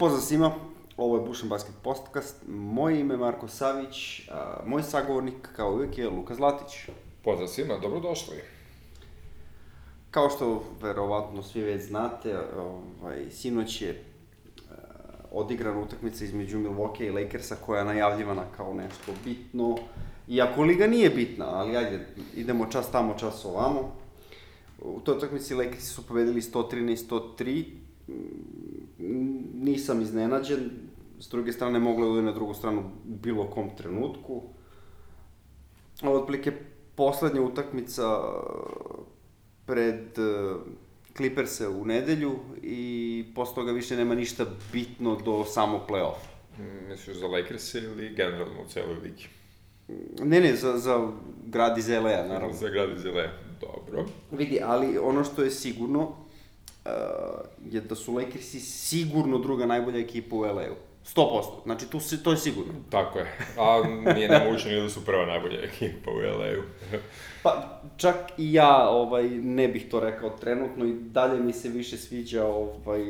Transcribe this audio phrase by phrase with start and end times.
[0.00, 0.52] Pozdrav svima,
[0.96, 5.98] ovo je Bušan Basket Podcast, moje ime je Marko Savić, a moj sagovornik kao uvijek
[5.98, 6.88] je Luka Zlatić.
[7.24, 8.36] Pozdrav svima, dobrodošli.
[10.10, 12.38] Kao što verovatno svi već znate,
[13.02, 14.04] ovaj, sinoć je
[15.32, 19.78] odigrana utakmica između Milwaukee i Lakersa koja je najavljivana kao nešto bitno.
[20.28, 22.06] Iako liga nije bitna, ali ajde,
[22.36, 23.92] idemo čas tamo, čas ovamo.
[24.82, 27.64] U toj utakmici Lakersi su pobedili 113-103,
[29.60, 30.70] nisam iznenađen,
[31.18, 34.42] s druge strane moglo je na drugu stranu u bilo kom trenutku.
[36.02, 36.52] Ovo otprilike
[36.94, 38.20] poslednja utakmica
[39.66, 40.60] pred uh,
[41.16, 46.30] Clippers-e u nedelju i posle toga više nema ništa bitno do samog play-offa.
[46.88, 49.28] Misliš za Lakers ili generalno u celoj ligi?
[50.22, 51.12] Ne, ne, za, za
[51.46, 52.52] grad iz LA, naravno.
[52.52, 53.26] Za grad iz LA,
[53.60, 54.06] dobro.
[54.30, 56.16] Vidi, ali ono što je sigurno
[56.84, 56.92] uh,
[57.72, 60.74] je da su Lakersi sigurno druga najbolja ekipa u LA-u.
[61.14, 61.62] 100%.
[61.64, 62.72] Znači, tu si, to je sigurno.
[62.90, 63.26] Tako je.
[63.58, 63.82] A
[64.14, 66.62] nije nemoguće da su prva najbolja ekipa u LA-u.
[67.42, 71.96] Pa, čak i ja ovaj, ne bih to rekao trenutno i dalje mi se više
[71.96, 73.02] sviđa ovaj,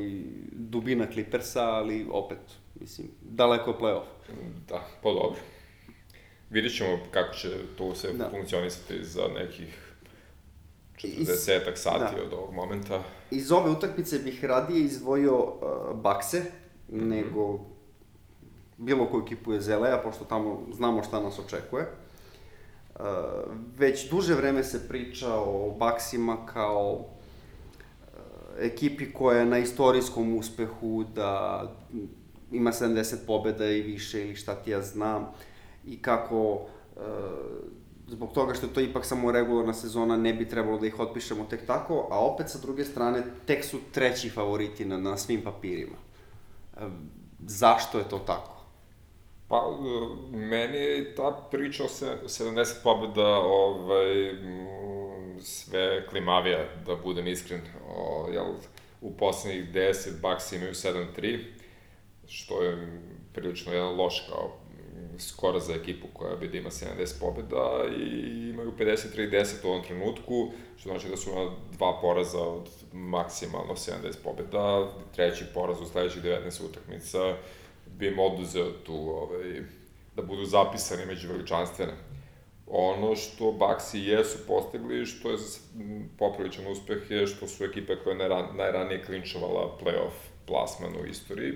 [0.53, 2.39] dubina Clippersa, ali opet,
[2.81, 4.35] mislim, daleko je play-off.
[4.69, 5.41] Da, pa dobro.
[6.51, 8.31] Vidjet ćemo kako će to se da.
[8.31, 9.90] funkcionisati za nekih
[11.03, 12.23] 40 sati da.
[12.23, 13.03] od ovog momenta.
[13.31, 16.41] Iz ove utakmice bih radije izdvojio uh, Bakse,
[16.89, 17.09] mm -hmm.
[17.09, 17.61] nego
[18.77, 21.87] bilo koju ekipu je Zelea, pošto tamo znamo šta nas očekuje.
[22.95, 23.05] Uh,
[23.79, 27.05] već duže vreme se priča o Baksima kao uh,
[28.59, 31.63] ekipi koja je na istorijskom uspehu, da
[32.53, 35.33] ima 70 pobeda i više ili šta ti ja znam
[35.87, 37.03] i kako uh,
[38.11, 41.45] zbog toga što je to ipak samo regularna sezona, ne bi trebalo da ih otpišemo
[41.45, 45.97] tek tako, a opet sa druge strane, tek su treći favoriti na, na svim papirima.
[46.77, 46.81] E,
[47.47, 48.61] zašto je to tako?
[49.49, 54.35] Pa, e, meni je ta priča o 70 pobjeda ovaj,
[55.43, 57.61] sve klimavija, da budem iskren.
[57.89, 58.47] O, jel,
[59.01, 61.45] u poslednjih 10 Bucks imaju 7-3,
[62.29, 63.01] što je
[63.33, 64.60] prilično jedan loš kao
[65.19, 70.51] skoro za ekipu koja bi da ima 70 pobjeda i imaju 53-10 u ovom trenutku,
[70.77, 76.23] što znači da su na dva poraza od maksimalno 70 pobjeda, treći poraz u sledećih
[76.23, 77.37] 19 utakmica
[77.87, 79.63] bi im oduzeo tu, ovaj,
[80.17, 81.93] da budu zapisani među veličanstvene.
[82.67, 85.37] Ono što Baxi jesu postigli, što je
[86.19, 90.17] popravičan uspeh, je što su ekipe koje je najranije klinčovala playoff
[90.47, 91.53] plasman u istoriji,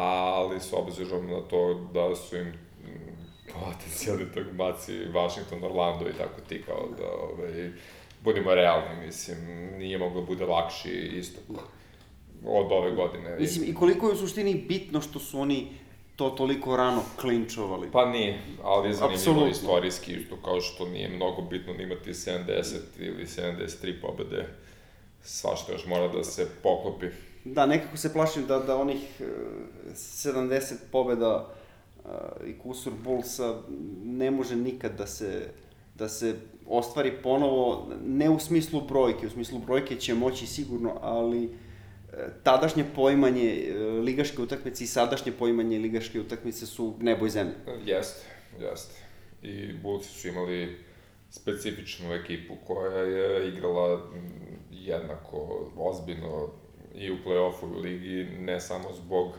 [0.00, 2.52] ali s obzirom na to da su im
[3.52, 7.70] potencijalni takmaci Washington, Orlando i tako ti kao da, ovaj,
[8.24, 9.38] budimo realni, mislim,
[9.78, 11.58] nije moglo bude lakši istok
[12.46, 13.36] od ove godine.
[13.38, 15.68] Mislim, i koliko je u suštini bitno što su oni
[16.16, 17.88] to toliko rano klinčovali.
[17.92, 19.50] Pa nije, ali je zanimljivo Absolutno.
[19.50, 24.46] istorijski, isto kao što nije mnogo bitno da imati 70 ili 73 pobede,
[25.22, 27.06] svašta još mora da se poklopi.
[27.44, 29.20] Da, nekako se plašim da, da onih
[29.94, 31.54] 70 pobeda
[32.46, 33.60] i kusur Bullsa
[34.04, 35.48] ne može nikad da se,
[35.94, 36.34] da se
[36.66, 41.48] ostvari ponovo, ne u smislu brojke, u smislu brojke će moći sigurno, ali e,
[42.42, 47.54] tadašnje poimanje e, ligaške utakmice i sadašnje poimanje ligaške utakmice su nebo i zemlje.
[47.84, 48.26] Jeste,
[48.60, 48.94] jeste.
[49.42, 50.78] I Bullsi su imali
[51.30, 54.00] specifičnu ekipu koja je igrala
[54.70, 56.48] jednako ozbiljno
[56.94, 59.32] i u play-offu u ligi, ne samo zbog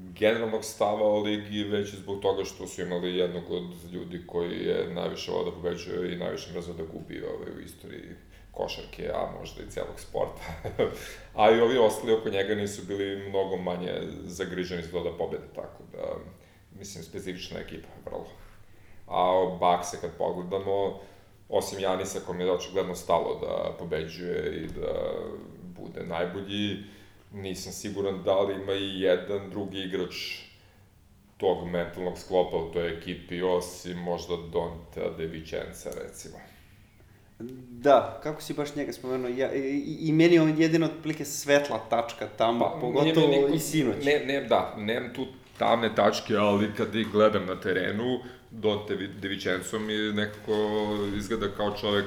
[0.00, 4.94] generalnog stava o ligi, već zbog toga što su imali jednog od ljudi koji je
[4.94, 8.14] najviše voda pobeđuje i najviše mrzao da gubi ovaj, u istoriji
[8.52, 10.42] košarke, a možda i celog sporta.
[11.40, 13.92] a i ovi ostali oko njega nisu bili mnogo manje
[14.24, 16.04] zagriženi za to da pobede, tako da,
[16.78, 18.26] mislim, specifična ekipa, vrlo.
[19.06, 21.00] A Bakse, kad pogledamo,
[21.48, 25.14] osim Janisa, kom je očigledno stalo da pobeđuje i da
[25.78, 26.76] bude najbolji,
[27.32, 30.14] nisam siguran da li ima i jedan drugi igrač
[31.36, 36.38] tog mentalnog sklopa u toj ekipi, osim možda Donta De Vicenza, recimo.
[37.70, 41.78] Da, kako si baš njega spomenuo, ja, i, i meni je on jedina otprilike svetla
[41.90, 44.04] tačka tamo, pa, pogotovo niko, i sinoć.
[44.04, 45.26] Ne, ne, da, nemam tu
[45.58, 48.20] tamne tačke, ali kad ih gledam na terenu,
[48.50, 50.52] Donte De Vicenzo mi nekako
[51.16, 52.06] izgleda kao čovek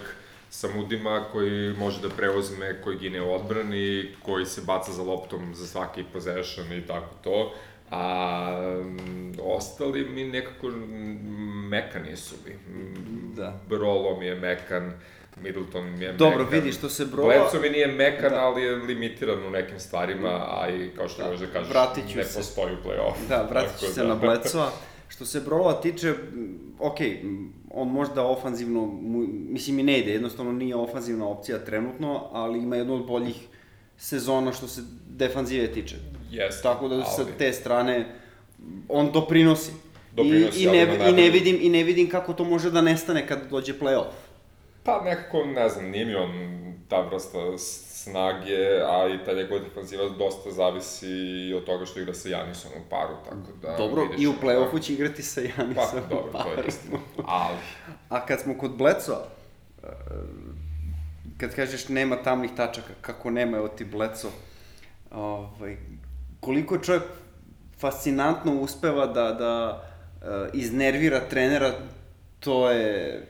[0.52, 5.56] sa mudima koji može da preuzme, koji gine u odbrani, koji se baca za loptom
[5.56, 7.54] za svaki possession i tako to.
[7.92, 8.82] A
[9.40, 10.68] ostali mi nekako
[11.66, 12.54] mekani su mi.
[13.36, 13.60] Da.
[13.70, 14.94] Brolo mi je mekan,
[15.38, 16.54] Middleton mi je Dobro, mekan.
[16.54, 18.40] vidi što se brova- Bledsoe mi nije mekan, Da.
[18.40, 22.24] ali je limitiran u nekim stvarima, a i kao što Da, možeš da kažeš, ne
[22.24, 22.40] se.
[22.40, 23.28] postoji u play-off.
[23.30, 24.08] Da, vratit ću se da.
[24.08, 24.72] na Bledsoa.
[25.08, 26.16] Što se Brova tiče, m,
[26.80, 29.00] ok, m, on možda ofanzivno,
[29.50, 33.48] mislim i ne ide, jednostavno nije ofanzivna opcija trenutno, ali ima jednu od boljih
[33.98, 35.96] sezona što se defanzive tiče.
[36.32, 38.16] Jeste, Tako da sa ali- te strane
[38.90, 39.72] on doprinosi.
[40.16, 43.28] Doprinosi, I, i, ne, i, ne vidim, I ne vidim kako to može da nestane
[43.28, 44.12] kad dođe play-off.
[44.84, 50.10] Pa nekako, ne znam, nije mi on ta vrsta snage, a i ta njegova defanziva
[50.10, 51.08] dosta zavisi
[51.50, 53.76] i od toga što igra sa Janisom u paru, tako da...
[53.78, 54.80] Dobro, i u ćemo, play-offu da.
[54.80, 56.02] će igrati sa Janisom.
[56.10, 57.00] Pa, dobro, to je istina.
[57.26, 57.58] Ali,
[58.10, 59.24] A kad smo kod Bledsoa,
[59.84, 59.88] e,
[61.38, 64.30] kad kažeš nema tamnih tačaka, kako nema, evo ti Bledso,
[65.12, 65.78] ovaj,
[66.40, 67.04] koliko čovjek
[67.80, 69.84] fascinantno uspeva da, da
[70.22, 71.72] e, iznervira trenera,
[72.40, 73.28] to je...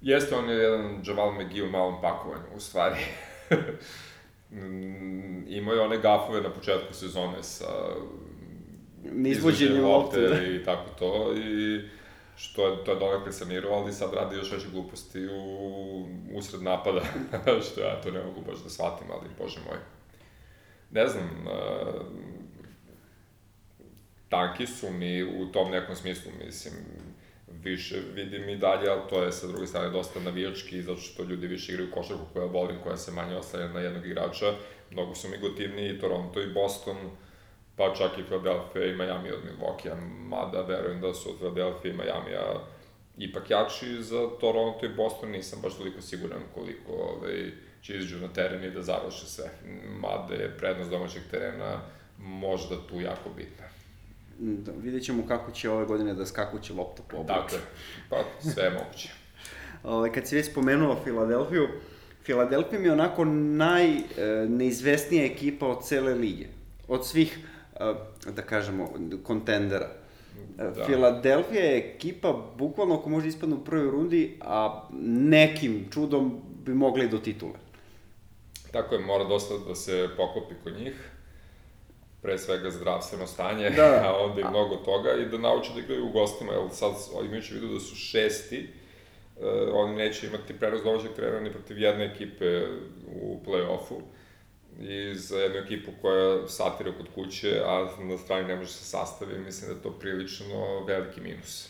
[0.00, 2.96] jeste on je jedan Javal McGee u malom pakovanju, u stvari.
[5.48, 7.66] Imao je one gafove na početku sezone sa
[9.26, 10.42] Izvođenjem lopte, da.
[10.42, 11.80] i tako to, i
[12.36, 17.00] što je, to je donekle sanirao, ali sad radi još veće gluposti u, usred napada,
[17.70, 19.78] što ja to ne mogu baš da shvatim, ali bože moj.
[20.90, 22.02] Ne znam, uh,
[24.28, 26.74] tanki su mi u tom nekom smislu, mislim,
[27.62, 31.46] više vidim i dalje, ali to je sa druge strane dosta navijački, zato što ljudi
[31.46, 34.52] više igraju košarku koja volim, koja se manje oslanja na jednog igrača.
[34.90, 36.96] Mnogo su mi gotivniji i Toronto i Boston,
[37.76, 39.94] pa čak i Philadelphia i Miami od Milwaukee,
[40.28, 42.60] mada verujem da su od Philadelphia i Miami-a
[43.18, 47.50] ipak jači za Toronto i Boston, nisam baš toliko siguran koliko ovaj,
[47.82, 49.50] će izađu na teren i da završe sve.
[50.00, 51.80] Mada je prednost domaćeg terena
[52.18, 53.64] možda tu jako bitna.
[54.38, 57.40] Da, vidjet ćemo kako će ove godine da skakuće lopta po obliku.
[57.40, 57.58] Dakle,
[58.08, 58.16] pa
[58.50, 59.08] sve je moguće.
[59.82, 61.68] Ovaj, kad si već spomenuo Filadelfiju,
[62.22, 66.46] Filadelfija mi je onako najneizvesnija ekipa od cele lige.
[66.88, 67.38] Od svih,
[67.80, 67.94] e,
[68.32, 68.92] da kažemo,
[69.22, 69.88] kontendera.
[70.56, 70.70] Da.
[70.70, 70.84] Da.
[70.84, 77.08] Filadelfija je ekipa, bukvalno ako može ispadne u prvoj rundi, a nekim čudom bi mogli
[77.08, 77.54] do titule.
[78.72, 81.10] Tako je, mora dosta da se poklopi kod njih.
[82.22, 84.02] Pre svega zdravstveno stanje, Da.
[84.06, 86.92] a onda i mnogo toga i da nauče da igraju u gostima, jer sad
[87.26, 88.68] imajući vidu da su šesti,
[89.36, 92.62] uh, oni neće imati prenos domaćeg trenera ni protiv jedne ekipe
[93.22, 94.00] u play-offu
[94.80, 99.38] i za jednu ekipu koja satira kod kuće, a na strani ne može se sastavi,
[99.38, 101.68] mislim da je to prilično veliki minus.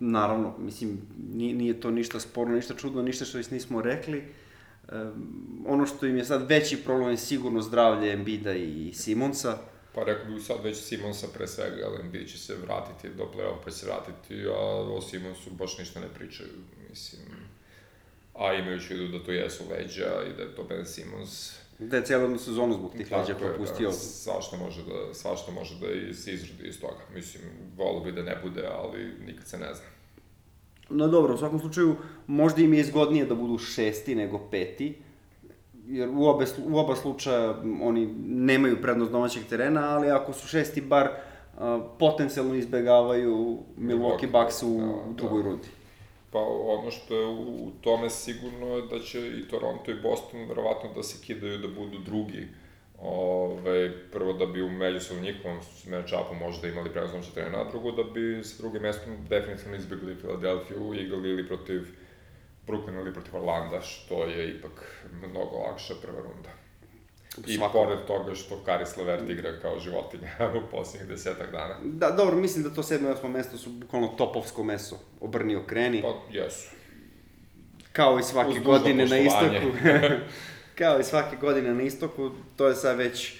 [0.00, 1.00] Naravno, mislim,
[1.32, 4.24] nije, nije to ništa sporno, ništa čudno, ništa što već nismo rekli.
[4.92, 9.58] Um, ono što im je sad veći problem je sigurno zdravlje Embida i Simonsa.
[9.94, 13.64] Pa rekao bih sad već Simonsa pre svega, ali Embiid će se vratiti do play-off
[13.64, 14.60] pa će se vratiti, a
[14.92, 16.48] o Simonsu baš ništa ne pričaju,
[16.90, 17.22] mislim.
[18.34, 21.96] A imajući u vidu da to jesu leđa i da je to Ben Simons, Da
[21.96, 23.88] je cijelu sezonu zbog tih leđa je, propustio.
[23.88, 27.00] Da, svašta može da, svašta može da iz, izrodi iz toga.
[27.14, 27.42] Mislim,
[27.76, 29.86] volio bi da ne bude, ali nikad se ne zna.
[30.90, 31.96] No dobro, u svakom slučaju,
[32.26, 34.94] možda im je izgodnije da budu šesti nego peti,
[35.86, 40.80] jer u, obe, u oba slučaja oni nemaju prednost domaćeg terena, ali ako su šesti,
[40.80, 41.08] bar
[41.58, 45.48] a, potencijalno izbegavaju Milwaukee Bucks u, Da, u drugoj da.
[45.48, 45.68] rundi.
[46.32, 46.38] Pa
[46.78, 50.90] ono što je u, u tome sigurno je da će i Toronto i Boston verovatno
[50.94, 52.48] da se kidaju da budu drugi.
[53.00, 55.58] Ove, prvo da bi u međusobnom njihovom
[55.90, 60.94] matchupu možda imali prenosnoće terena, a drugo da bi sa drugim mestom definitivno izbjegli Filadelfiju
[60.94, 61.82] igrali ili protiv
[62.66, 66.50] Brooklyna ili protiv Orlanda, što je ipak mnogo lakša prva runda.
[67.46, 67.72] I Svako.
[67.72, 71.76] pored toga što Karis Levert igra kao životinja u posljednjih desetak dana.
[71.84, 74.98] Da, dobro, mislim da to sedmo i osmo mesto su bukvalno topovsko meso.
[75.20, 76.02] Obrni okreni.
[76.02, 76.70] Pa, jesu.
[77.92, 79.66] Kao i svake Uz godine na istoku.
[80.78, 83.34] kao i svake godine na istoku, to je sad već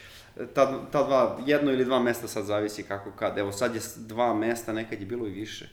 [0.54, 3.38] ta, ta dva, jedno ili dva mesta sad zavisi kako kad.
[3.38, 5.68] Evo sad je dva mesta, nekad je bilo i više.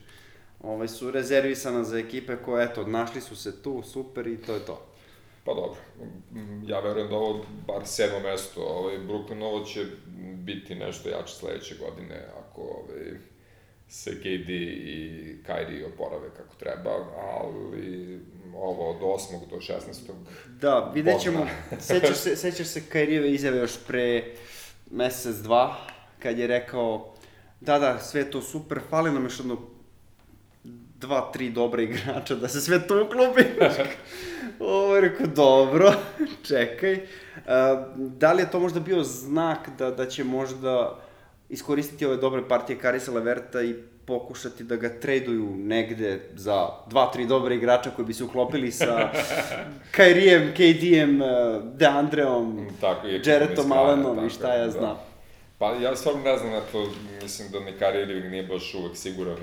[0.62, 4.60] Ovaj, su rezervisana za ekipe koje, eto, našli su se tu, super i to je
[4.60, 4.86] to.
[5.44, 5.80] Pa dobro,
[6.66, 9.86] ja verujem da ovo bar sedmo mesto, ovaj, Brooklynovo će
[10.34, 13.18] biti nešto jače sledeće godine ako ovaj,
[13.94, 16.90] se KD i Kyrie oporave kako treba,
[17.32, 18.20] ali
[18.56, 19.50] ovo od 8.
[19.50, 19.74] do 16.
[20.60, 21.46] Da, vidjet ćemo,
[21.80, 24.24] sećaš se, sećaš se Kairijeve izjave još pre
[24.90, 25.76] mesec, dva,
[26.18, 27.14] kad je rekao,
[27.60, 29.58] da, da, sve to super, fali nam još jedno
[31.00, 33.42] dva, tri dobra igrača da se sve to uklopi.
[34.60, 35.92] Ovo je rekao, dobro,
[36.48, 36.94] čekaj.
[36.94, 37.00] Uh,
[37.96, 41.04] da li je to možda bio znak da, da će možda
[41.48, 43.74] iskoristiti ove dobre partije Karisa Leverta i
[44.06, 49.10] pokušati da ga traduju negde za dva, tri dobre igrača koji bi se uklopili sa
[49.96, 51.20] Kairijem, KD-em,
[51.74, 54.70] DeAndreom, Tako, i Jaretom Allenom i šta ja da.
[54.70, 54.96] znam.
[55.58, 56.88] Pa ja stvarno ne znam, eto,
[57.22, 59.36] mislim da ni Irving nije baš uvek siguran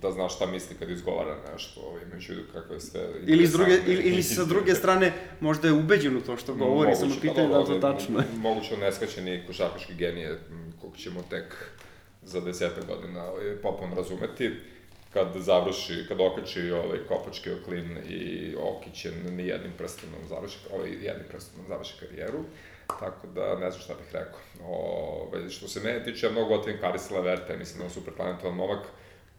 [0.00, 3.08] da zna šta misli kad izgovara nešto, ovaj, imajući vidu kakve ste...
[3.26, 6.94] Ili, s druge, ili, ili sa druge strane, možda je ubeđen u to što govori,
[6.96, 8.24] samo Moguće, pa pitanje da li to dobro, tačno je.
[8.48, 10.38] Moguće neskaćeni košarkaški genije,
[10.80, 11.54] kog ćemo tek
[12.22, 14.50] za deseta godina ovaj, popon razumeti
[15.12, 21.26] kad završi, kad okači ovaj kopački oklin i Okićen ni jednim prstenom završi, ovaj jednim
[21.28, 22.38] prstenom završi karijeru.
[23.00, 24.40] Tako da ne znam šta bih rekao.
[24.64, 28.14] Ove, što se mene tiče, ja mnogo otvim Karis Leverta, mislim da je on super
[28.14, 28.86] talentovan momak,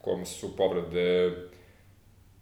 [0.01, 1.31] kom su povrede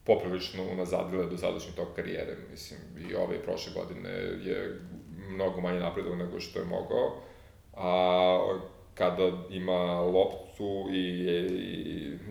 [0.03, 2.35] poprilično unazadile do sadašnjeg tog karijere.
[2.51, 4.09] Mislim, i ove i prošle godine
[4.43, 4.79] je
[5.29, 7.21] mnogo manje napredovao nego što je mogao.
[7.73, 8.59] A
[8.93, 11.23] kada ima loptu i,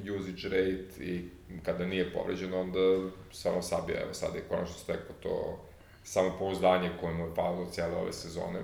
[0.04, 1.28] i usage rate i
[1.62, 5.58] kada nije povređen, onda samo sabija, evo sada je konačno stekao to
[6.04, 8.62] samopouzdanje koje mu je palilo cijele ove sezone.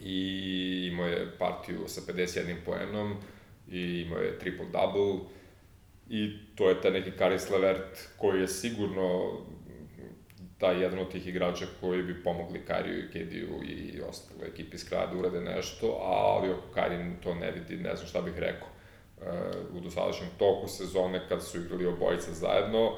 [0.00, 3.16] I imao je partiju sa 51 poenom
[3.70, 5.20] i imao je triple-double
[6.08, 9.32] i to je taj neki Karis Levert koji je sigurno
[10.58, 14.88] taj jedan od tih igrača koji bi pomogli Kariju i Kediju i ostale ekipi iz
[14.88, 18.68] kraja da urade nešto, ali ako Karin to ne vidi, ne znam šta bih rekao.
[18.68, 19.28] E,
[19.72, 22.92] u dosadašnjem toku sezone, kad su igrali obojica zajedno,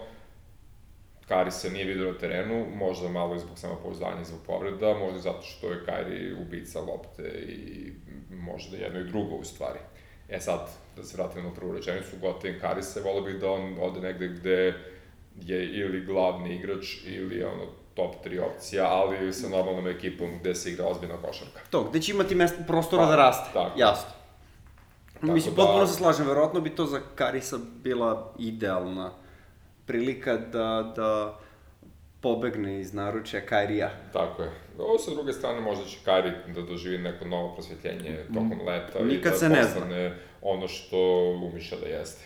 [1.29, 5.19] Kari se nije vidio na terenu, možda malo i zbog samopouzdanja i zbog povreda, možda
[5.19, 7.93] zato što je Kari ubica lopte i
[8.31, 9.79] možda jedno i drugo u stvari.
[10.29, 10.61] E sad,
[10.97, 14.29] da se vratim na prvu rečenicu, gotovim Kari se, volio bih da on ode negde
[14.29, 14.75] gde
[15.37, 17.63] je ili glavni igrač ili ono
[17.95, 21.61] top 3 opcija, ali sa normalnom ekipom gde se igra ozbiljna košarka.
[21.71, 23.79] To, gde će imati mesta, prostora Pa, da raste, tako.
[23.79, 24.11] jasno.
[25.15, 29.11] Tako Mislim, da- potpuno se slažem, verovatno bi to za Karisa bila idealna
[29.87, 31.39] prilika da, da
[32.21, 33.91] pobegne iz naručja Kairija.
[34.13, 34.51] Tako je.
[34.79, 39.33] Ovo sa druge strane možda će Kari da doživi neko novo prosvjetljenje tokom leta nikad
[39.33, 40.15] i da se ne zna.
[40.43, 40.99] ono što
[41.45, 42.25] umiša da jeste.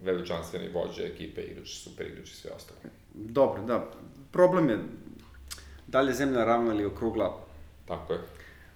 [0.00, 2.78] Veličanstveni vođa ekipe, igrač, super igrač i sve ostalo.
[3.14, 3.90] Dobro, da.
[4.32, 4.78] Problem je
[5.86, 7.38] da li je zemlja ravna ili okrugla.
[7.88, 8.18] Tako je.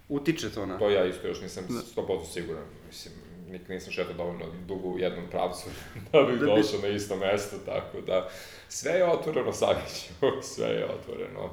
[0.09, 0.79] Utiče to na...
[0.79, 1.65] To ja isto još nisam
[1.97, 2.65] 100% siguran.
[2.87, 3.15] Mislim,
[3.51, 5.69] nikad nisam šetao dovoljno dugo u jednom pravcu
[6.13, 8.29] da bih Da bi- došao na isto mesto, tako da
[8.69, 10.13] sve je otvoreno, Saviću,
[10.55, 11.51] sve je otvoreno.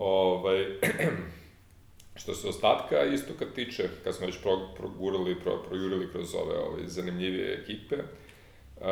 [0.00, 0.66] Ovaj,
[2.20, 6.82] što se ostatka istoka tiče, kad smo već pro, progurali, pro, projurili kroz ove ovaj,
[6.86, 7.96] zanimljivije ekipe,
[8.80, 8.86] Uh,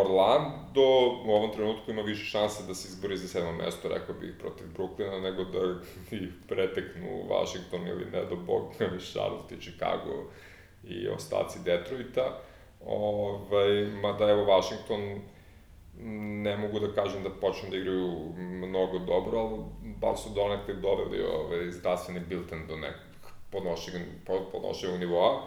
[0.00, 4.34] Orlando u ovom trenutku ima više šanse da se izbori za sedmo mesto, rekao bih,
[4.38, 5.58] protiv Brooklyna, nego da
[6.16, 8.72] ih preteknu Washington ili ne do Bog,
[9.12, 10.24] Charlotte i Chicago
[10.84, 12.40] i ostaci Detroita.
[12.86, 15.20] Ovaj, mada evo Washington
[16.42, 21.22] ne mogu da kažem da počnu da igraju mnogo dobro, ali bar su donekle doveli
[21.22, 24.02] ovaj, zdravstveni bilten do nekog podnošljivog,
[24.52, 25.42] podnošljivog nivoa.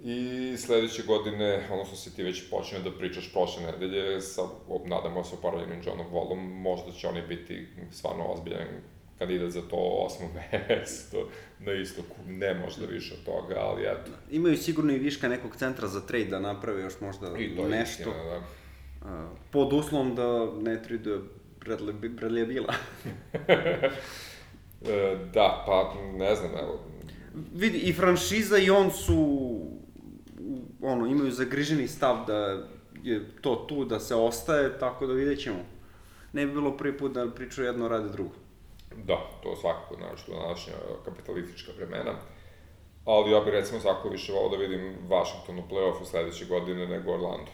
[0.00, 4.42] I sledeće godine, odnosno se ti već počinje da pričaš prošle nedelje, sa,
[4.84, 8.66] nadamo se oporavljenim Johnom Wallom, možda će oni biti stvarno ozbiljan
[9.18, 10.28] kandidat za to osmo
[10.68, 11.28] mesto
[11.58, 12.16] na istoku.
[12.26, 14.10] Ne možda više od toga, ali eto.
[14.30, 17.68] Imaju sigurno i viška nekog centra za trade da naprave još možda I to je
[17.68, 18.02] nešto.
[18.02, 18.42] istina, da.
[19.08, 21.20] A, pod uslovom da ne traduje
[21.60, 22.74] Bradley, Bradley Bila.
[25.32, 26.80] Da, pa ne znam, evo,
[27.54, 29.16] Vidi, i franšiza i on su,
[30.40, 32.62] u- ono, imaju zagriženi stav da
[33.02, 35.58] je to tu, da se ostaje, tako da vidjet ćemo.
[36.32, 38.30] Ne bi bilo prvi put da pričaju jedno, rade drugo.
[38.96, 40.72] Da, to svakako, znači, današnja
[41.04, 42.14] kapitalistička vremena.
[43.04, 47.12] Ali ja bih recimo svako više volao da vidim Washington u play-offu sledeće godine nego
[47.12, 47.50] Orlando.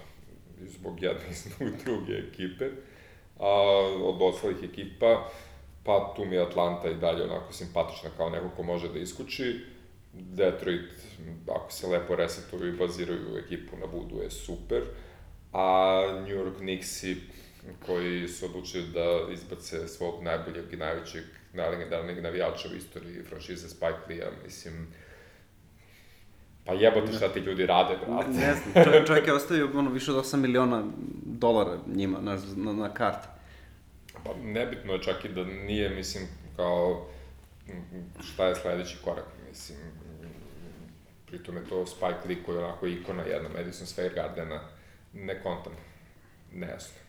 [0.62, 2.70] I zbog jedne i zbog druge ekipe.
[3.38, 3.50] A
[4.02, 5.30] od ostalih ekipa,
[5.84, 9.60] pa tu mi je Atlanta i dalje onako simpatična kao neko ko može da iskuči.
[10.12, 10.90] Detroit,
[11.48, 14.82] ako se lepo resetuju i baziraju ekipu na budu, je super.
[15.52, 17.16] A New York Knicksi,
[17.86, 24.04] koji su odlučili da izbace svog najboljeg i najvećeg, najlegendarnijeg navijača u istoriji franšize Spike
[24.08, 24.86] Lee-a, mislim,
[26.64, 28.28] pa jebote šta ti ljudi rade, Ne, brate.
[28.30, 30.84] ne znam, čovjek, čovjek je ostavio ono, više od 8 miliona
[31.26, 33.28] dolara njima na, na, na karti.
[34.24, 36.24] Pa nebitno je čak i da nije, mislim,
[36.56, 37.06] kao,
[38.22, 39.78] šta je sledeći korak, mislim,
[41.26, 44.60] pritom je to Spike Lee koji je onako ikona jedna Madison Square Gardena,
[45.12, 45.72] ne kontam,
[46.52, 47.03] nejasno.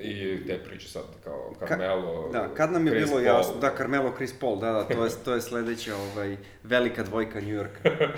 [0.00, 3.26] I te priče sad kao Carmelo, Ka, da, kad nam je Chris bilo Paul.
[3.26, 7.40] jasno, da, Carmelo, Chris Paul, da, da, to je, to je sledeća ovaj, velika dvojka
[7.40, 7.90] New Yorka.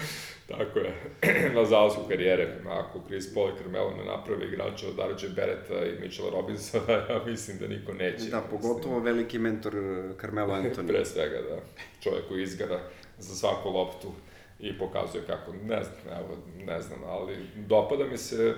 [0.48, 0.94] Tako je,
[1.54, 2.56] na zalasku karijere.
[2.68, 5.28] Ako Chris Paul i Carmelo ne naprave igrača od R.J.
[5.36, 8.30] Barretta i Mitchella Robinsona, ja mislim da niko neće.
[8.30, 10.86] Da, pogotovo veliki mentor eh, Carmelo Anthony.
[10.86, 11.56] Pre svega, da.
[12.00, 12.80] Čovjek koji izgara
[13.18, 14.12] za svaku loptu
[14.60, 16.36] i pokazuje kako, ne znam, evo,
[16.66, 18.54] ne znam, ali dopada mi se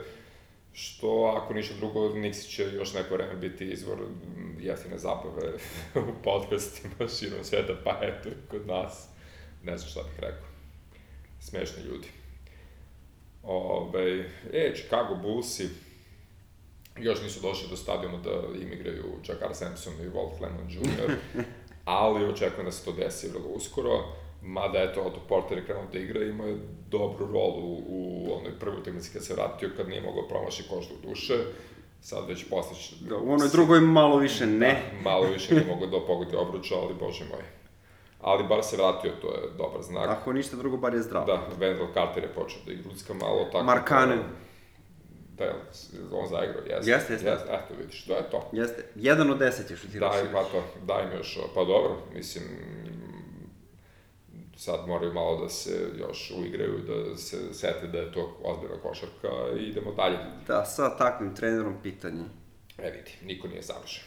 [0.79, 3.99] što, ako ništa drugo, Nixi će još neko vreme biti izvor
[4.61, 5.53] jeftine zabave
[6.11, 9.09] u podcastima širom sveta, pa eto, kod nas.
[9.65, 10.49] Ne znam šta bih rekao.
[11.41, 12.09] Smešni ljudi.
[13.43, 15.69] Ove, e, Chicago Bullsi,
[16.99, 21.15] još nisu došli do stadiona da im igraju Jakar Sampson i Walt Lemon Jr.,
[21.85, 24.05] ali očekujem da se to desi vrlo uskoro.
[24.43, 26.57] Mada, eto, Otto Porter je krenuo da igra imao je
[26.91, 31.09] dobru rolu u onoj prvoj utakmici kad se vratio, kad nije mogao promaši košta u
[31.09, 31.35] duše.
[32.01, 32.93] Sad već postić...
[33.01, 34.83] Da, u onoj drugoj malo više ne.
[34.93, 37.45] Da, malo više nije mogao da pogodi obruča, ali bože moj.
[38.21, 40.11] Ali bar se vratio, to je dobar znak.
[40.11, 41.27] Ako ništa drugo, bar je zdrav.
[41.27, 44.19] Da, Wendell Carter je počeo da igrucka malo, tako Markanen.
[45.39, 46.91] Da, da, on zaigrao, jeste.
[46.91, 47.29] Jeste, jeste.
[47.29, 48.49] Jeste, eto vidiš, to je to.
[48.53, 48.85] Jeste.
[48.95, 50.11] Jedan od deset je šutirao.
[50.11, 52.45] Daj, pa to, daj mi još, pa dobro, mislim,
[54.67, 59.29] sad moraju malo da se još uigraju, da se sete da je to ozbiljna košarka
[59.61, 60.19] i idemo dalje.
[60.47, 62.25] Da, sa takvim trenerom pitanje.
[62.79, 64.05] E vidi, niko nije završen.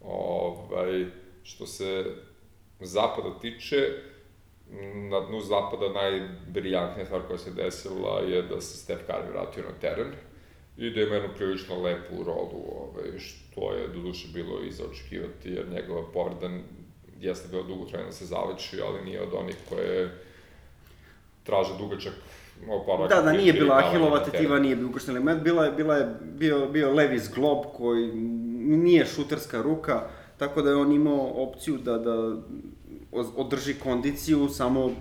[0.00, 1.06] Ovaj,
[1.42, 2.04] što se
[2.80, 3.76] zapada tiče,
[5.10, 9.80] na dnu zapada najbriljantnija stvar koja se desila je da se Steph Curry vratio na
[9.80, 10.12] teren
[10.76, 14.84] i da ima jednu prilično lepu rolu, ovaj, što je do duše bilo i za
[14.90, 16.48] očekivati, jer njegova povreda
[17.20, 20.10] jeste bilo dugo trajno da se zaleči, ali nije od onih koje
[21.44, 22.12] traže dugačak
[22.68, 23.10] oporavak.
[23.10, 24.32] Da, da, nije bila rikavanje Ahilova na terenu.
[24.32, 28.12] tetiva, nije bio ukršteni element, bila je, bila je, bio, bio Levis Glob koji
[28.76, 32.36] nije šuterska ruka, tako da je on imao opciju da, da
[33.36, 34.92] održi kondiciju, samo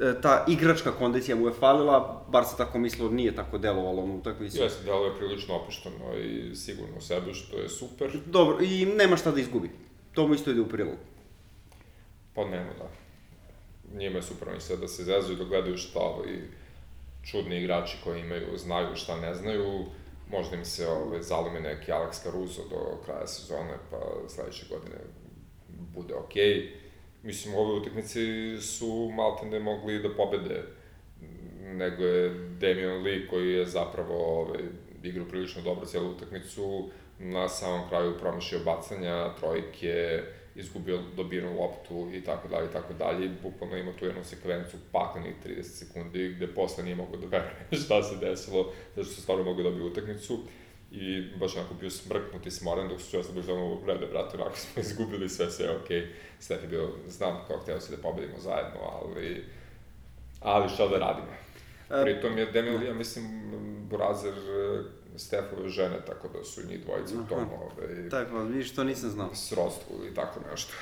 [0.00, 4.16] e, ta igračka kondicija mu je falila, bar se tako mislilo, nije tako delovalo u
[4.18, 4.60] utakmici.
[4.60, 8.18] Jeste, delo je prilično opušteno i sigurno u sebe, što je super.
[8.26, 9.70] Dobro, i nema šta da izgubi.
[10.12, 10.96] To mu isto ide u prilog.
[12.34, 12.90] Pa nema, da.
[13.98, 16.50] Njima je super, oni sad da se zezuju, da gledaju šta ovi
[17.22, 19.84] čudni igrači koji imaju, znaju šta ne znaju,
[20.30, 24.96] možda im se ove, zalome neki Alex Caruso do kraja sezone, pa sledeće godine
[25.94, 26.42] bude okej.
[26.42, 26.68] Okay.
[27.22, 28.20] Mislim, ove utakmice
[28.60, 30.62] su maltene mogli da pobede,
[31.60, 32.28] nego je
[32.60, 34.58] Damian Lee koji je zapravo ove,
[35.02, 40.22] igrao prilično dobro cijelu utakmicu, na samom kraju promašio bacanja, trojke,
[40.54, 43.30] izgubio dobirnu loptu i tako dalje i tako dalje.
[43.42, 48.02] Bukvalno ima tu jednu sekvencu paklenih 30 sekundi gde posle nije mogao da veruje šta
[48.02, 50.38] se desilo, zato što stvarno mogao da dobije utakmicu.
[50.94, 54.36] I baš onako bio smrknut i smoren dok su ja sam bio ono, vrede, brate,
[54.36, 55.68] onako smo izgubili sve, sve.
[55.68, 56.06] Okay.
[56.38, 59.44] Stef je bio, znam kao hteo se da pobedimo zajedno, ali,
[60.40, 61.28] ali šta da radimo.
[62.02, 63.24] Pritom je Demi ja mislim,
[63.90, 64.34] Burazer
[65.16, 69.34] Stefove žene, tako da su njih dvojica u tom, ovaj, Tako, vidiš, to nisam znao.
[69.34, 70.72] srodstvu ili tako nešto.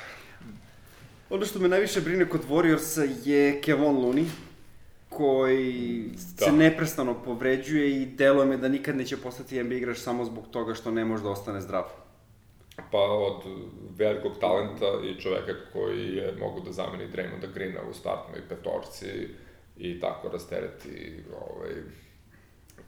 [1.29, 4.25] Ono što me najviše brine kod Warriorsa je Kevon Looney,
[5.09, 6.03] koji
[6.39, 6.45] da.
[6.45, 10.73] se neprestano povređuje i deluje me da nikad neće postati NBA igrač samo zbog toga
[10.73, 11.83] što ne može da ostane zdrav.
[12.91, 13.43] Pa od
[13.97, 19.27] velikog talenta i čoveka koji je mogu da zameni Draymonda Greena u startnoj petorci
[19.77, 21.71] i tako rastereti ovaj,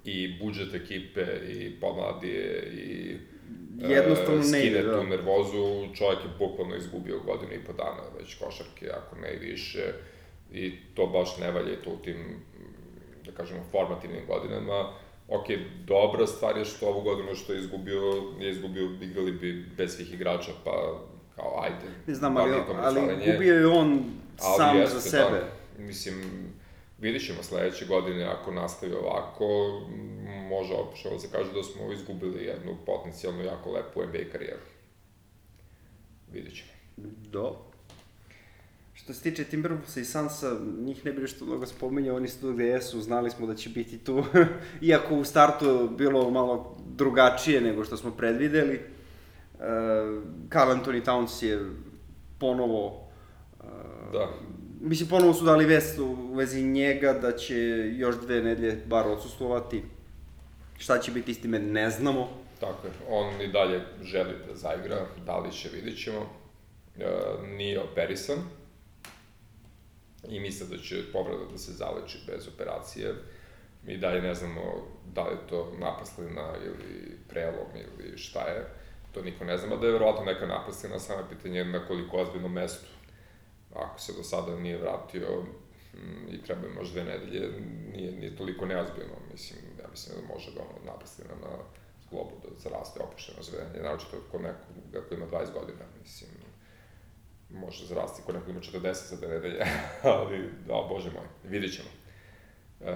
[0.05, 3.17] i budžet ekipe i pomladije i
[3.79, 4.99] Jednostavno e, ne ide, da.
[4.99, 9.39] tu nervozu, čovjek je bukvalno izgubio godinu i po dana već košarke, ako ne i
[9.39, 9.93] više,
[10.51, 12.17] i to baš ne valje to u tim,
[13.25, 14.93] da kažemo, formativnim godinama.
[15.27, 15.45] Ok,
[15.85, 18.01] dobra stvar je što ovu godinu što je izgubio,
[18.39, 20.99] je izgubio, igrali bi bez svih igrača, pa
[21.35, 21.95] kao ajde.
[22.07, 24.03] Ne znam, da ali, ali gubio je on
[24.41, 25.39] Ali sam jeste, za sebe.
[25.39, 25.83] Da.
[25.83, 26.15] Mislim,
[27.03, 29.45] vidit ćemo sledeće godine ako nastavi ovako,
[30.49, 30.73] može
[31.11, 34.61] da se kaže da smo izgubili jednu potencijalno jako lepu NBA karijeru.
[36.31, 36.69] Vidit ćemo.
[37.31, 37.55] Do.
[38.93, 42.53] Što se tiče Timberwolvesa i Sansa, njih ne bi nešto mnogo spominjao, oni su tu
[42.53, 44.23] gde jesu, znali smo da će biti tu,
[44.81, 48.79] iako u startu bilo malo drugačije nego što smo predvideli.
[49.53, 49.63] Uh,
[50.53, 51.71] Carl Anthony Towns je
[52.39, 54.29] ponovo uh, Da.
[54.85, 57.57] Mislim, ponovo su dali vest u vezi njega da će
[57.95, 59.83] još dve nedelje bar odsustovati.
[60.77, 62.29] Šta će biti s time, ne znamo.
[62.59, 66.29] Tako je, on i dalje želi da zaigra, da li će, vidit ćemo.
[66.99, 67.05] E,
[67.57, 68.37] nije operisan
[70.29, 73.13] i misle da će povreda da se zaleči bez operacije.
[73.83, 74.61] Mi dalje ne znamo
[75.15, 78.67] da li je to napaslina ili prelom ili šta je.
[79.13, 82.53] To niko ne zna, da je verovatno neka napaslina, samo je pitanje na koliko ozbiljnom
[82.53, 82.92] mestu.
[83.75, 85.43] Ako se do sada nije vratio
[85.93, 87.59] mm, i treba je možda dve nedelje,
[87.93, 89.15] nije, nije toliko neozbiljno.
[89.31, 91.57] Mislim, ja mislim da može da ono napaslina na
[92.13, 96.31] zglobu da zaraste opušteno zvedenje, naočito kod nekog ko ima 20 godina, mislim,
[97.49, 99.59] može zarasti kod nekog ima 40 za dve nedelje,
[100.17, 101.89] ali, da, bože moj, vidit ćemo.
[102.81, 102.93] E,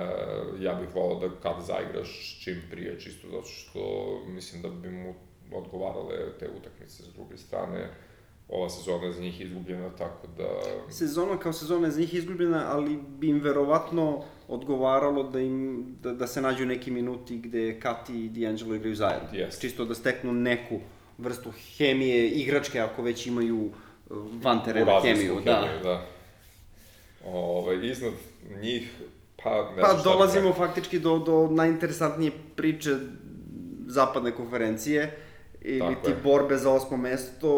[0.60, 3.82] ja bih volao da kad zaigraš čim prije, čisto zato što
[4.28, 5.16] mislim da bi mu
[5.54, 7.90] odgovarale te utakmice s druge strane.
[8.50, 10.48] Ova sezona je za njih izgubljena, tako da...
[10.90, 16.14] Sezona kao sezona je za njih izgubljena, ali bi im verovatno odgovaralo da im da,
[16.14, 19.30] da se nađu neki minuti gde Kati i D'Angelo igraju zajedno.
[19.34, 19.62] Yes.
[19.62, 20.80] Čisto da steknu neku
[21.18, 23.70] vrstu hemije igračke ako već imaju
[24.10, 25.80] uh, van terena hemiju, da.
[25.84, 26.06] da.
[27.26, 28.14] Ove, iznad
[28.62, 29.02] njih
[29.44, 32.96] pa ne Pa da dolazimo faktički do, do najinteresantnije priče
[33.88, 35.18] zapadne konferencije
[35.68, 36.18] ili Tako ti je.
[36.24, 37.52] borbe za osmo mesto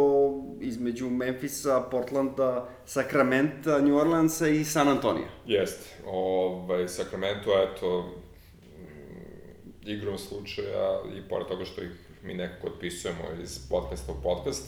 [0.61, 5.27] između Memfisa, Portlanda, Sacramento, New Orleansa i San Antonio.
[5.45, 5.89] Jeste.
[6.05, 11.91] Ovaj, Sacramento, eto, mm, igrom slučaja i pored toga što ih
[12.23, 14.67] mi nekako otpisujemo iz podcasta u podcast,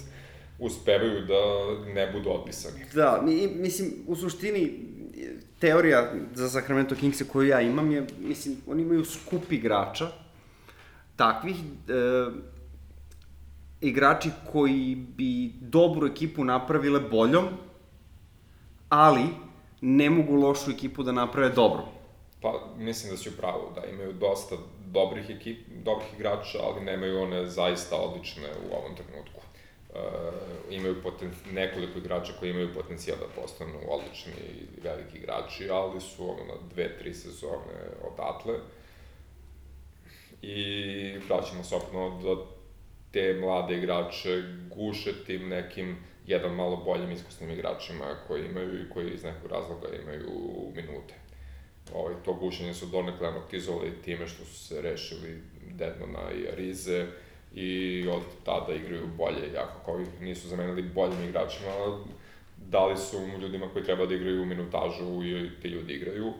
[0.59, 1.43] uspevaju da
[1.93, 2.85] ne budu otpisani.
[2.93, 4.79] Da, mi, mislim, u suštini,
[5.59, 10.07] teorija za Sacramento Kingse koju ja imam je, mislim, oni imaju skup igrača,
[11.15, 11.91] takvih, e,
[13.81, 17.47] igrači koji bi dobru ekipu napravile boljom,
[18.89, 19.23] ali
[19.81, 21.83] ne mogu lošu ekipu da naprave dobro.
[22.41, 27.21] Pa, mislim da si u pravu, da imaju dosta dobrih, ekip, dobrih igrača, ali nemaju
[27.21, 29.41] one zaista odlične u ovom trenutku.
[29.89, 29.97] Uh,
[30.69, 36.23] imaju poten, nekoliko igrača koji imaju potencijal da postanu odlični i veliki igrači, ali su
[36.23, 37.79] ono na dve, tri sezone
[38.11, 38.53] odatle.
[40.41, 42.60] I vraćamo se opet do
[43.11, 44.43] te mlade igrače
[44.75, 45.97] guše tim nekim
[46.27, 50.29] jedan malo boljim iskusnim igračima koji imaju i koji iz nekog razloga imaju
[50.75, 51.13] minute.
[51.93, 57.07] Ovaj, to gušenje su donekle amortizovali time što su se rešili Deadmana i Arize
[57.55, 62.03] i od tada igraju bolje, jako ih nisu zamenili boljim igračima,
[62.57, 66.33] dali su ljudima koji treba da igraju minutažu i ti ljudi igraju.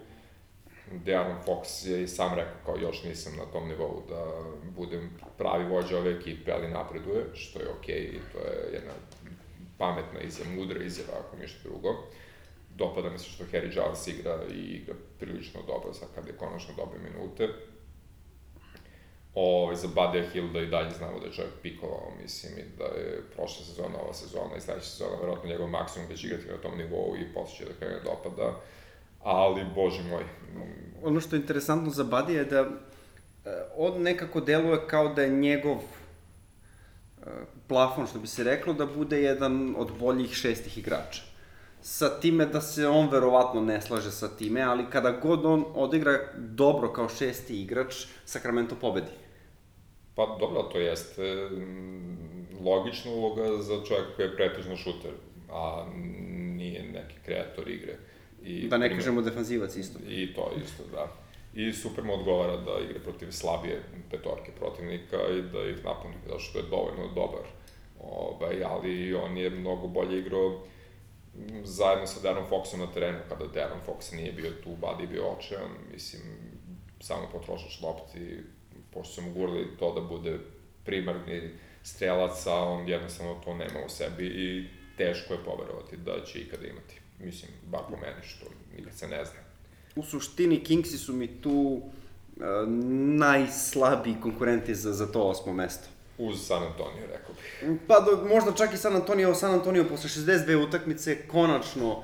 [1.06, 4.26] De'Aaron Fox je i sam rekao kao još nisam na tom nivou da
[4.76, 8.94] budem pravi vođa ove ekipe, ali napreduje, što je okej okay, i to je jedna
[9.78, 11.90] pametna izjava, mudra izjava, ako ništa drugo.
[12.76, 16.74] Dopada mi se što Harry Giles igra i igra prilično dobro sad kad je konačno
[16.78, 17.48] dobre minute.
[19.36, 22.84] O, za Buddy Hill da i dalje znamo da je čovjek pikovao, mislim, i da
[22.84, 26.58] je prošla sezona, ova sezona i sledeća sezona, verovatno njegov maksimum da će igrati na
[26.58, 28.56] tom nivou i posle će da krene dopada
[29.24, 30.24] ali, bože moj.
[31.04, 32.70] Ono što je interesantno za Buddy je da e,
[33.78, 35.82] on nekako deluje kao da je njegov e,
[37.68, 41.22] plafon, što bi se reklo, da bude jedan od boljih šestih igrača.
[41.82, 46.20] Sa time da se on verovatno ne slaže sa time, ali kada god on odigra
[46.38, 49.12] dobro kao šesti igrač, Sacramento pobedi.
[50.16, 51.50] Pa dobro, to jeste
[52.64, 55.12] logična uloga za čovjeka koji je pretežno šuter,
[55.52, 55.86] a
[56.56, 57.98] nije neki kreator igre.
[58.44, 60.00] I, da ne primjer, kažemo defanzivac isto.
[60.08, 61.12] I to isto, da.
[61.54, 66.40] I super mu odgovara da igre protiv slabije petorke protivnika i da ih napuni, zato
[66.40, 67.46] što je dovoljno dobar.
[68.00, 70.62] Ovaj, ali on je mnogo bolje igrao
[71.64, 75.72] zajedno sa Darren Foxom na terenu, kada Darren Fox nije bio tu, Buddy bio očajan,
[75.94, 76.22] mislim,
[77.00, 78.38] samo potrošač lopti,
[78.94, 80.40] pošto su mu gurali to da bude
[80.86, 81.50] primarni
[81.84, 86.68] strelac, a on jednostavno to nema u sebi i teško je poverovati da će ikada
[86.68, 87.01] imati.
[87.24, 88.46] Mislim, bar po meni, što
[88.78, 89.40] nikad se ne zna.
[89.96, 92.44] U suštini, Kingsi su mi tu uh,
[93.18, 95.88] najslabiji konkurenti za, za to osmo mesto.
[96.18, 97.80] Uz San Antonio, rekao bih.
[97.88, 102.04] Pa do, možda čak i San Antonio, San Antonio posle 62 utakmice konačno uh,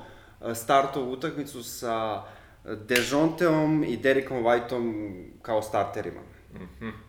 [0.54, 2.22] startao utakmicu sa
[2.64, 6.20] Dejonteom i Derekom Whiteom kao starterima.
[6.54, 6.86] Mhm.
[6.86, 7.08] Mm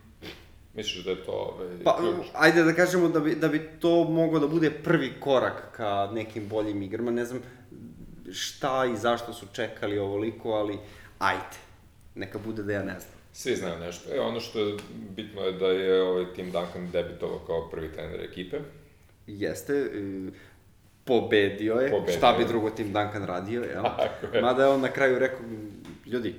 [0.74, 2.26] Misliš da je to ovaj, pa, ključ?
[2.34, 6.48] Ajde da kažemo da bi, da bi to moglo da bude prvi korak ka nekim
[6.48, 7.10] boljim igrama.
[7.10, 7.42] Ne znam,
[8.32, 10.78] šta i zašto su čekali ovoliko, ali
[11.18, 11.56] ajde,
[12.14, 13.20] neka bude da ja ne znam.
[13.32, 14.14] Svi znaju nešto.
[14.14, 14.76] E, ono što je
[15.16, 18.58] bitno je da je ovaj Tim Duncan debitovao kao prvi trener ekipe.
[19.26, 20.30] Jeste, e,
[21.04, 23.84] pobedio je, pobedio šta bi drugo Tim Duncan radio, jel?
[24.34, 24.42] je.
[24.42, 25.40] Mada je on na kraju rekao,
[26.06, 26.34] ljudi,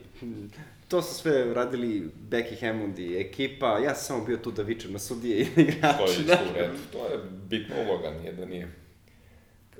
[0.87, 4.93] to su sve radili Becky Hammond i ekipa, ja sam samo bio tu da vičem
[4.93, 6.25] na sudije i igrače.
[6.27, 8.80] To je to je bitna uloga, nije da nije.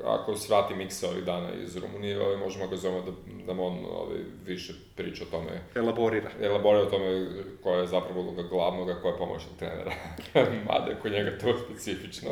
[0.03, 3.11] Ako svrati miksa ovih dana iz Rumunije, ovaj, možemo ga zovemo da,
[3.45, 5.61] da on ovaj, više priča o tome.
[5.75, 6.29] Elaborira.
[6.41, 7.27] Elaborira o tome
[7.63, 9.91] koja je zapravo uloga glavnog, a koja je pomoćnog trenera.
[10.67, 12.29] Mada kod njega to specifično.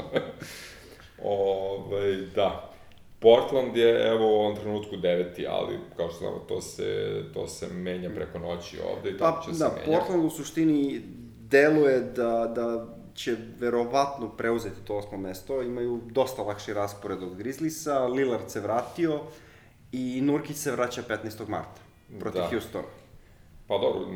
[1.24, 2.69] ovaj, da.
[3.19, 7.67] Portland je, evo, u ovom trenutku deveti, ali, kao što znamo, to se, to se
[7.67, 9.86] menja preko noći ovde i tako pa, će da, se menja.
[9.86, 11.02] Da, Portland u suštini
[11.50, 18.06] deluje da, da će verovatno preuzeti to osmo mesto, imaju dosta lakši raspored od Grizzlisa,
[18.06, 19.22] Lillard se vratio
[19.91, 21.48] i Nurkić se vraća 15.
[21.48, 21.82] marta
[22.19, 22.48] protiv da.
[22.48, 22.88] Houstona.
[23.67, 24.08] Pa dobro,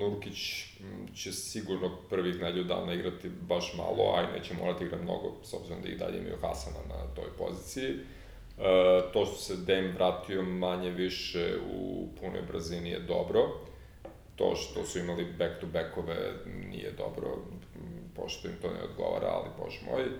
[0.00, 0.66] Nurkić
[1.14, 5.54] će sigurno prvih nedelju dana igrati baš malo, a i neće morati igrati mnogo, s
[5.54, 7.90] obzirom da i dalje imaju Hasana na toj poziciji.
[7.90, 13.40] E, to što se Dame vratio manje više u punoj brzini je dobro.
[14.36, 16.16] To što su imali back-to-backove
[16.70, 17.28] nije dobro,
[18.16, 20.02] pošto im to ne odgovara, ali bož moj.
[20.02, 20.10] E,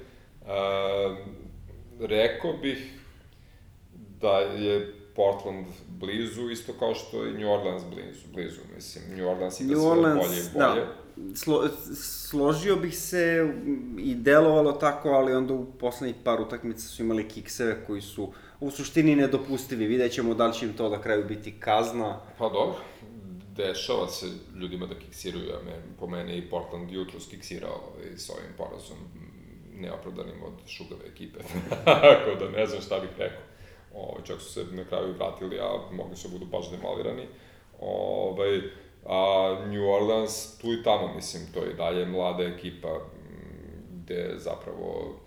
[2.01, 3.01] rekao bih
[4.21, 9.05] da je Portland blizu, isto kao što je New Orleans blizu, blizu mislim.
[9.17, 10.69] New Orleans igra sve bolje i da.
[10.69, 10.81] bolje.
[10.81, 11.37] Da.
[11.37, 11.69] Slo,
[12.29, 13.53] složio bih se
[13.99, 18.71] i delovalo tako, ali onda u poslednjih par utakmica su imali kikseve koji su u
[18.71, 19.87] suštini nedopustivi.
[19.87, 22.21] Vidjet ćemo da li će im to na kraju biti kazna.
[22.39, 22.77] Pa dobro,
[23.67, 28.31] dešava se ljudima da kiksiraju, a me, po mene i Portland jutro skiksirao ovaj, s
[28.31, 28.99] ovim porazom
[29.75, 31.39] neopravdanim od šugave ekipe.
[31.85, 33.43] Tako da ne znam šta bih rekao.
[33.95, 37.27] Ovaj, čak su se na kraju vratili, a mogli su da budu baš demolirani.
[37.81, 38.61] Ovaj,
[39.07, 43.01] a New Orleans tu i tamo, mislim, to je dalje mlada ekipa
[43.91, 45.21] gde zapravo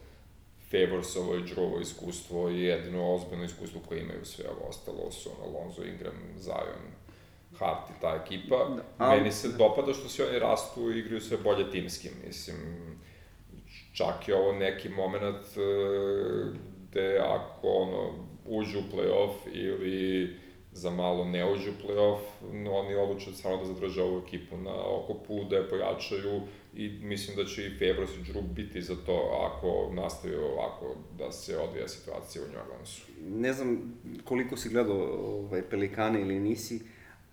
[0.71, 5.59] Favorsovo i Drewovo iskustvo je jedino ozbiljno iskustvo koje imaju sve ovo ostalo su ono
[5.59, 6.83] Lonzo, Ingram, Zion,
[7.63, 8.55] Hart i ta ekipa.
[8.55, 9.17] Da, ali...
[9.17, 12.57] Meni se dopada što se oni rastu i igraju sve bolje timski, mislim.
[13.93, 16.55] Čak je ovo neki moment uh,
[16.89, 18.13] gde ako ono,
[18.45, 20.29] uđu u playoff ili
[20.71, 22.19] za malo ne uđu u playoff,
[22.53, 26.41] no, oni odluče samo da zadrže ovu ekipu na okopu, da je pojačaju
[26.75, 31.31] i mislim da će i Febros i Drew biti za to ako nastavi ovako da
[31.31, 33.01] se odvija situacija u New Orleansu.
[33.21, 36.81] Ne znam koliko si gledao ovaj, Pelikane ili nisi,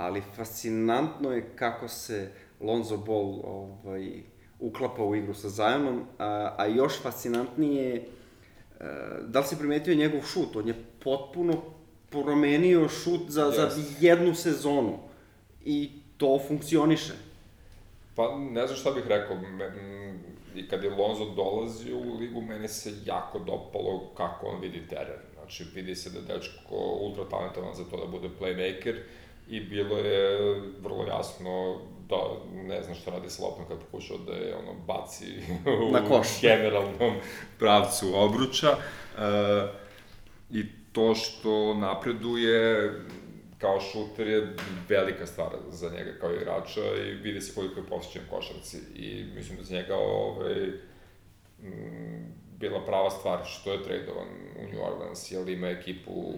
[0.01, 4.23] ali fascinantno je kako se Lonzo Ball ovaj,
[4.61, 8.07] uklapa u igru sa Zionom, a, a još fascinantnije je
[9.27, 10.57] da li si primetio njegov šut?
[10.57, 11.63] On je potpuno
[12.11, 13.53] promenio šut za, yes.
[13.53, 14.99] za jednu sezonu
[15.65, 17.13] i to funkcioniše.
[18.17, 19.37] Pa ne znam šta bih rekao,
[20.55, 25.21] i kad je Lonzo dolazio u ligu, meni se jako dopalo kako on vidi teren.
[25.35, 28.97] Znači, vidi se da je dečko ultra talentovan za to da bude playmaker
[29.51, 30.39] i bilo je
[30.81, 32.17] vrlo jasno da
[32.53, 35.25] ne znam šta radi s loptom kad pokušao da je ono baci
[35.89, 36.41] u Na koš.
[36.41, 37.15] generalnom
[37.59, 38.69] pravcu obruča.
[38.69, 39.67] E,
[40.51, 42.91] I to što napreduje
[43.59, 44.57] kao šuter je
[44.89, 49.59] velika stvar za njega kao igrača i vidi se koliko je posjećen košarci i mislim
[49.59, 50.63] da za njega ovaj,
[51.63, 56.35] m, bila prava stvar što je tradovan u New Orleans, jer ima ekipu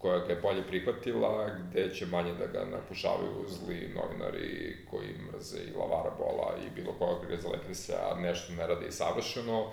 [0.00, 5.58] koja ga je bolje prihvatila, gde će manje da ga napušavaju zli novinari koji mrze
[5.58, 9.70] i Lavara Bola i bilo koga gre za Lakersa, a nešto ne radi savršeno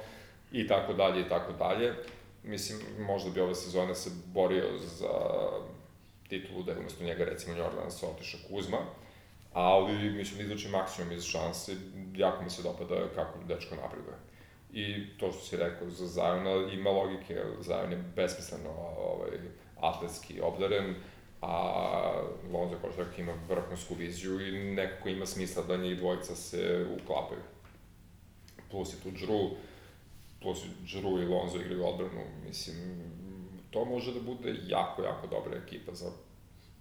[0.51, 1.93] i tako dalje i tako dalje.
[2.43, 5.13] Mislim, možda bi ove sezone se borio za
[6.29, 8.77] titulu da je umesto njega recimo New Orleans otišao Kuzma,
[9.53, 11.75] ali mislim da izluči maksimum iz šanse,
[12.15, 14.15] jako mi se dopada kako dečko napreduje.
[14.73, 19.29] I to što si rekao za Zajona ima logike, Zajon je besmisleno ovaj,
[19.81, 20.95] atletski obdaren,
[21.41, 27.41] a Lonzo Košark ima vrhunsku viziju i nekako ima smisla da njih dvojica se uklapaju.
[28.71, 29.49] Plus je tu Drew,
[30.41, 32.77] plus Drew i Lonzo igraju odbranu, mislim,
[33.71, 36.11] to može da bude jako, jako dobra ekipa za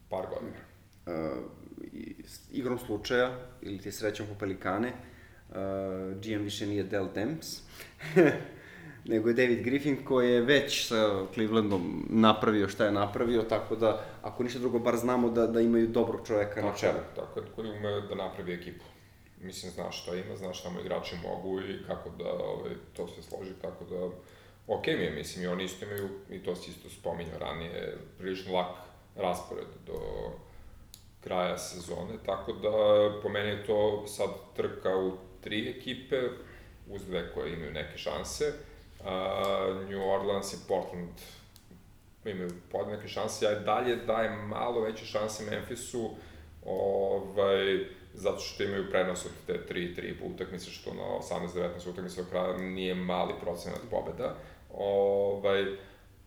[0.09, 0.59] par godina.
[1.07, 1.45] Uh,
[2.53, 4.93] igrom slučaja, ili ti srećom po Pelikane,
[5.49, 5.57] uh,
[6.23, 7.63] GM više nije Del Demps,
[9.09, 14.05] nego je David Griffin koji je već sa Clevelandom napravio šta je napravio, tako da
[14.23, 16.99] ako ništa drugo, bar znamo da, da imaju dobrog čoveka na čelu.
[17.17, 18.85] Tako da koji ume da napravi ekipu.
[19.41, 23.23] Mislim, zna šta ima, zna šta mu igrači mogu i kako da ovaj, to se
[23.23, 24.09] složi, tako da
[24.67, 28.55] ok mi je, mislim, i oni isto imaju, i to si isto spominjao ranije, prilično
[28.55, 28.77] lak
[29.17, 29.99] raspored do
[31.21, 32.71] kraja sezone, tako da
[33.23, 36.17] po meni je to sad trka u tri ekipe,
[36.89, 38.53] uz dve koje imaju neke šanse,
[39.01, 41.11] uh, New Orleans i Portland
[42.25, 46.11] imaju pod neke šanse, ja dalje dajem malo veće šanse Memphisu,
[46.65, 52.29] ovaj, zato što imaju prenos od te 3-3 po utakmice, što na 18-19 utakmice do
[52.31, 54.37] kraja nije mali procenat pobeda.
[54.75, 55.65] Ovaj,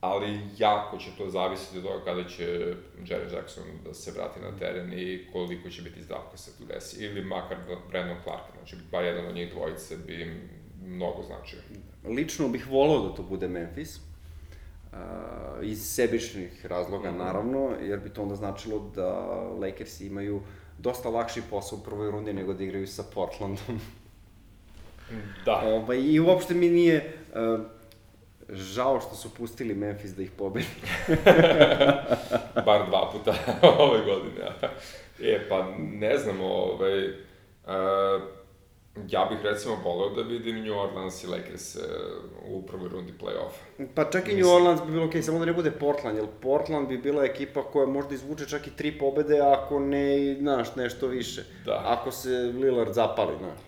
[0.01, 4.57] ali jako će to zavisiti od toga kada će Jerry Jackson da se vrati na
[4.59, 7.05] teren i koliko će biti zdrav kad se to desi.
[7.05, 7.57] Ili makar
[7.89, 10.41] Brandon Clark, znači bar jedan od njih dvojice bi
[10.85, 11.59] mnogo značio.
[12.03, 14.99] Lično bih volao da to bude Memphis, uh,
[15.61, 17.17] iz sebičnih razloga, mm -hmm.
[17.17, 19.09] naravno, jer bi to onda značilo da
[19.61, 20.41] Lakers imaju
[20.77, 23.79] dosta lakši posao u prvoj rundi nego da igraju sa Portlandom.
[25.45, 25.61] Da.
[25.65, 27.59] Ovaj, I uopšte mi nije uh,
[28.49, 30.65] žao što su pustili Memphis da ih pobedi.
[32.65, 33.33] Bar dva puta
[33.79, 34.51] ove godine.
[35.21, 38.21] e, pa ne znam, ovaj, uh,
[39.09, 41.81] ja bih recimo voleo da vidim New Orleans i Lakers uh,
[42.45, 43.85] u prvoj rundi play-offa.
[43.95, 46.27] Pa čak i New Orleans bi bilo okej, okay, samo da ne bude Portland, jer
[46.41, 51.07] Portland bi bila ekipa koja možda izvuče čak i tri pobede, ako ne, znaš, nešto
[51.07, 51.43] više.
[51.65, 51.83] Da.
[51.85, 53.59] Ako se Lillard zapali, znaš.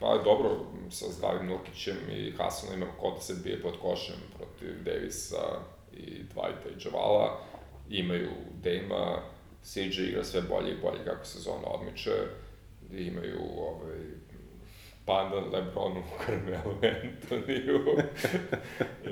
[0.00, 0.50] Pa dobro,
[0.90, 5.60] sa zdravim Nukićem i Hasanom ima ko da se bije pod košem protiv Davisa
[5.92, 7.40] i Dwighta i Javala.
[7.90, 8.30] Imaju
[8.62, 9.18] Dejma,
[9.62, 12.10] CJ igra sve bolje i bolje kako sezona odmiče.
[12.92, 13.98] Imaju ovaj,
[15.04, 17.80] pandan Lebronu, Carmelu Antoniju.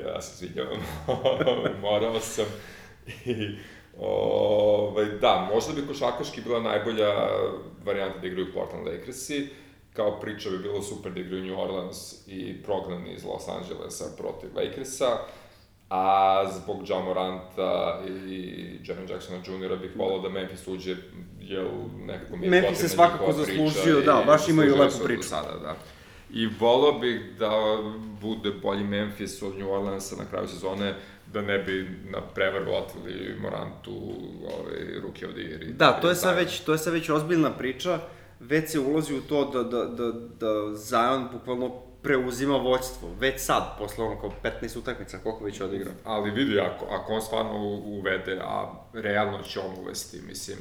[0.05, 0.67] ja se sviđam,
[1.83, 2.47] morao sam.
[3.25, 3.49] I,
[4.01, 7.29] ovaj, da, možda bi košakaški bila najbolja
[7.85, 9.49] varijanta da igraju Portland Lakersi
[9.93, 14.51] kao priča bi bilo super da igraju New Orleans i prognani iz Los Angelesa protiv
[14.57, 15.19] Lakersa,
[16.63, 19.77] zbog Ja Moranta i Jaren Jacksona Jr.
[19.77, 20.97] bih volao da Memphis uđe,
[21.41, 21.67] jer
[22.07, 25.23] nekako mi je Memphis se svakako zaslužio, da, baš imaju lepu priču.
[25.23, 25.77] Sada, da.
[26.31, 27.51] I volao bih da
[28.21, 30.95] bude bolji Memphis od New Orleansa na kraju sezone,
[31.33, 33.93] da ne bi na prevaru otvili Morantu
[34.43, 35.73] ovaj, ruke od igri.
[35.73, 38.01] Da, to je sad već, to je sad već ozbiljna priča
[38.49, 43.79] već se ulazi u to da, da, da, da Zion bukvalno preuzima voćstvo, već sad,
[43.79, 45.91] posle ono kao 15 utakmica, koliko već odigra.
[46.05, 50.59] Ali vidi, ako, ako on stvarno uvede, a realno će on uvesti, mislim,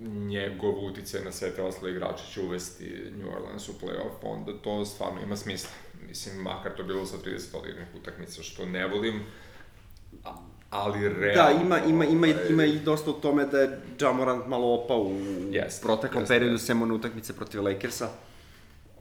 [0.00, 4.84] njegov uticaj na sve te ostale igrače će uvesti New Orleans u playoff, onda to
[4.84, 5.70] stvarno ima smisla.
[6.08, 9.22] Mislim, makar to bilo sa 30 odigranih utakmica, što ne volim,
[10.70, 11.42] ali realno...
[11.42, 12.50] Da, ima, ima, ima, ovaj...
[12.50, 15.12] ima i dosta u tome da je Jamorant malo opao u
[15.50, 16.66] yes, proteklom yes, periodu, yes.
[16.66, 18.08] sem one utakmice protiv Lakersa.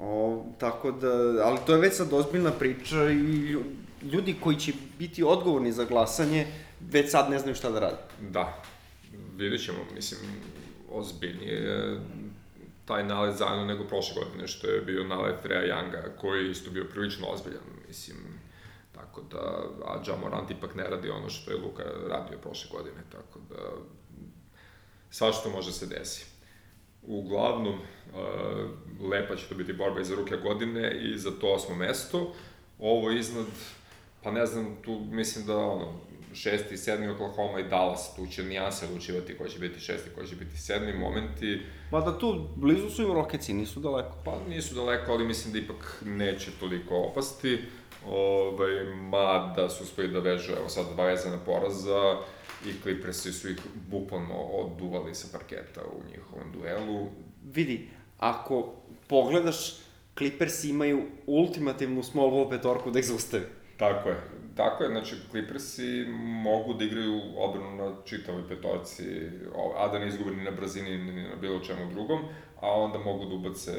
[0.05, 1.07] O, tako da,
[1.43, 3.57] ali to je već sad ozbiljna priča i
[4.01, 6.47] ljudi koji će biti odgovorni za glasanje
[6.91, 7.97] već sad ne znaju šta da rade.
[8.21, 8.63] Da,
[9.35, 10.21] vidjet ćemo, mislim,
[10.91, 11.99] ozbiljnije
[12.85, 16.71] taj nalet zajedno nego prošle godine, što je bio nalet Rea Younga, koji je isto
[16.71, 18.17] bio prilično ozbiljan, mislim,
[18.93, 23.01] Tako da, a Ja Morant ipak ne radi ono što je Luka radio prošle godine,
[23.11, 23.55] tako da
[25.09, 26.32] svašta može se desi.
[27.07, 32.33] Uglavnom, uh, lepa će to biti borba iza ruke godine i za to osmo mesto.
[32.79, 33.45] Ovo iznad,
[34.23, 35.93] pa ne znam, tu mislim da ono,
[36.33, 40.35] šesti, sedmi Oklahoma i Dallas, tu će nijanse odlučivati ko će biti šesti, ko će
[40.35, 41.61] biti sedmi, momenti...
[41.91, 44.17] Pa da tu, blizu su im Rocketsi, nisu daleko.
[44.25, 47.59] Pa nisu daleko, ali mislim da ipak neće toliko opasti.
[48.07, 52.17] Ovaj, mada su uspeli da vežu, evo sad dva vezana poraza
[52.65, 53.57] i Clippersi su ih
[53.89, 57.07] bukvalno oduvali sa parketa u njihovom duelu.
[57.43, 58.73] Vidi, ako
[59.07, 59.77] pogledaš,
[60.17, 63.45] Clippers imaju ultimativnu small ball petorku da ih zaustavi.
[63.77, 64.15] Tako je.
[64.55, 66.05] Tako je, znači Clippersi
[66.43, 69.03] mogu da igraju odbranu na čitavoj petorci,
[69.77, 72.19] a da ne izgubi ni na brzini ni na bilo čemu drugom,
[72.61, 73.71] a onda mogu da ubace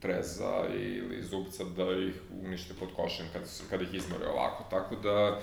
[0.00, 2.14] treza ili zubca da ih
[2.46, 4.64] unište pod košem kad, kad ih izmore ovako.
[4.70, 5.40] Tako da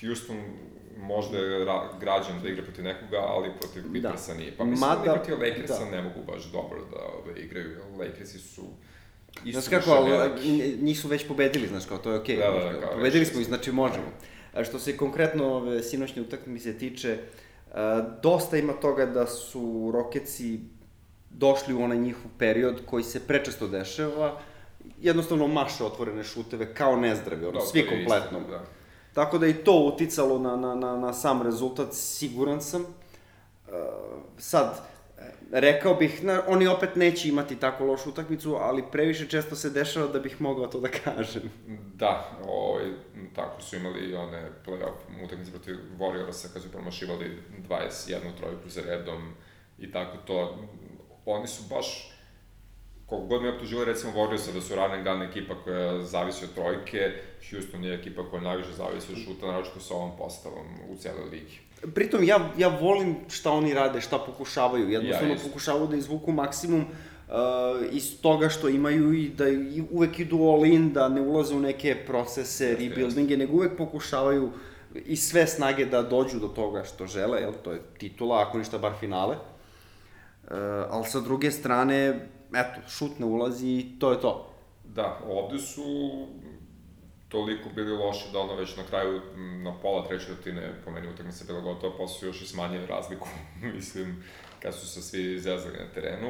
[0.00, 0.36] Houston
[0.96, 1.66] možda je
[2.00, 3.82] građan da igra protiv nekoga, ali protiv.
[3.82, 4.38] Clippersa da.
[4.38, 4.56] nije.
[4.56, 5.90] Pa mislim Mada, da protiv Lakersa da.
[5.90, 7.80] ne mogu baš dobro da ove, igraju.
[7.98, 8.62] Lakersi su
[9.52, 12.36] Znaš kako, ali, njih su već pobedili, znaš kao, to je okej.
[12.36, 12.40] Okay.
[12.40, 14.06] Da, da, da, kao, pobedili smo ih, znači možemo.
[14.52, 17.18] A što se konkretno ove sinoćne utakmice tiče,
[17.72, 20.60] a, dosta ima toga da su Roketsi
[21.30, 24.40] došli u onaj njihov period koji se prečesto dešava,
[25.00, 28.38] jednostavno maše otvorene šuteve kao nezdravi, ono, da, svi kompletno.
[28.38, 28.64] Isto, da.
[29.14, 32.82] Tako da i to uticalo na, na, na, na sam rezultat, siguran sam.
[32.82, 33.74] Uh,
[34.38, 34.80] sad,
[35.52, 40.06] rekao bih, na, oni opet neće imati tako lošu utakmicu, ali previše često se dešava
[40.06, 41.42] da bih mogao to da kažem.
[41.94, 42.84] Da, ovaj,
[43.34, 49.34] tako su imali one play-off utakmice protiv Warriorsa kad su promašivali 21 trojku za redom
[49.78, 50.58] i tako to
[51.26, 52.13] oni su baš,
[53.06, 56.54] koliko god mi optužili recimo Warriorsa da su run and gun ekipa koja zavisi od
[56.54, 57.12] trojke,
[57.50, 61.58] Houston je ekipa koja najviše zavisi od šuta, naročito sa ovom postavom u cijeloj ligi.
[61.94, 66.84] Pritom ja, ja volim šta oni rade, šta pokušavaju, jednostavno ja, pokušavaju da izvuku maksimum
[67.90, 71.60] iz toga što imaju i da i uvek idu all in, da ne ulaze u
[71.60, 74.50] neke procese, yes, rebuildinge, nego uvek pokušavaju
[74.94, 78.78] i sve snage da dođu do toga što žele, jel, to je titula, ako ništa
[78.78, 79.36] bar finale.
[79.36, 80.50] Uh,
[80.90, 84.50] ali sa druge strane, eto, šut ne ulazi i to je to.
[84.84, 85.82] Da, ovde su
[87.28, 91.44] toliko bili loši da ono već na kraju, na pola treće rutine, po meni utakmica
[91.46, 93.28] bila gotova, posle su još i smanjili razliku,
[93.76, 94.24] mislim,
[94.62, 96.28] kad su se svi izjezali na terenu.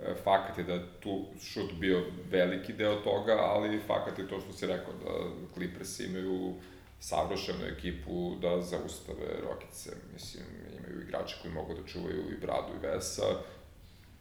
[0.00, 4.52] E, fakat je da tu šut bio veliki deo toga, ali fakat je to što
[4.52, 5.10] si rekao, da
[5.54, 6.54] Clippers imaju
[7.00, 9.90] savršenu ekipu da zaustave Rokice.
[10.12, 10.44] Mislim,
[10.78, 13.26] imaju igrače koji mogu da čuvaju i Bradu i Vesa,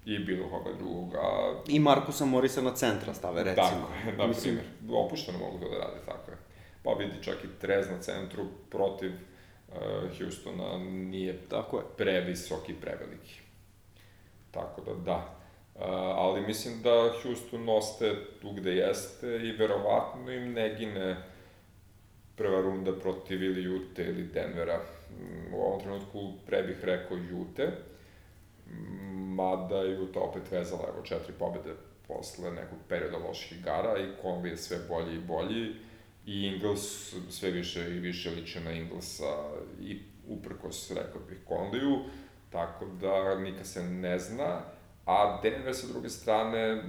[0.05, 1.21] i bilo koga drugoga.
[1.67, 3.67] I Markusa Morisa na centra stave, recimo.
[3.67, 4.55] Tako je, na Mislim...
[4.55, 4.97] primjer.
[5.05, 6.37] Opušteno mogu to da rade, tako je.
[6.83, 9.75] Pa vidi čak i Trez na centru protiv uh,
[10.17, 11.83] Houstona nije tako je.
[11.97, 13.39] previsok i preveliki.
[14.51, 15.35] Tako da, da.
[15.75, 15.81] Uh,
[16.17, 21.17] ali mislim da Houston ostaje tu gde jeste i verovatno im ne gine
[22.35, 24.79] prva runda protiv ili Jute ili Denvera.
[25.53, 27.71] U ovom trenutku pre bih rekao Jute,
[29.35, 31.75] mada je Utah opet vezala evo četiri pobede
[32.07, 35.75] posle nekog perioda loših igara i Conley je sve bolji i bolji
[36.25, 39.33] i Ingles sve više i više liče na Inglesa
[39.81, 41.99] i uprkos, rekao bih, Conleyu,
[42.49, 44.61] tako da nikad se ne zna,
[45.05, 46.83] a Denver sa druge strane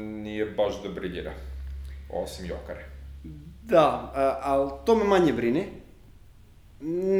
[0.00, 1.32] nije baš da briljira,
[2.12, 2.84] osim Jokare.
[3.62, 4.12] Da,
[4.42, 5.66] ali to me manje brine.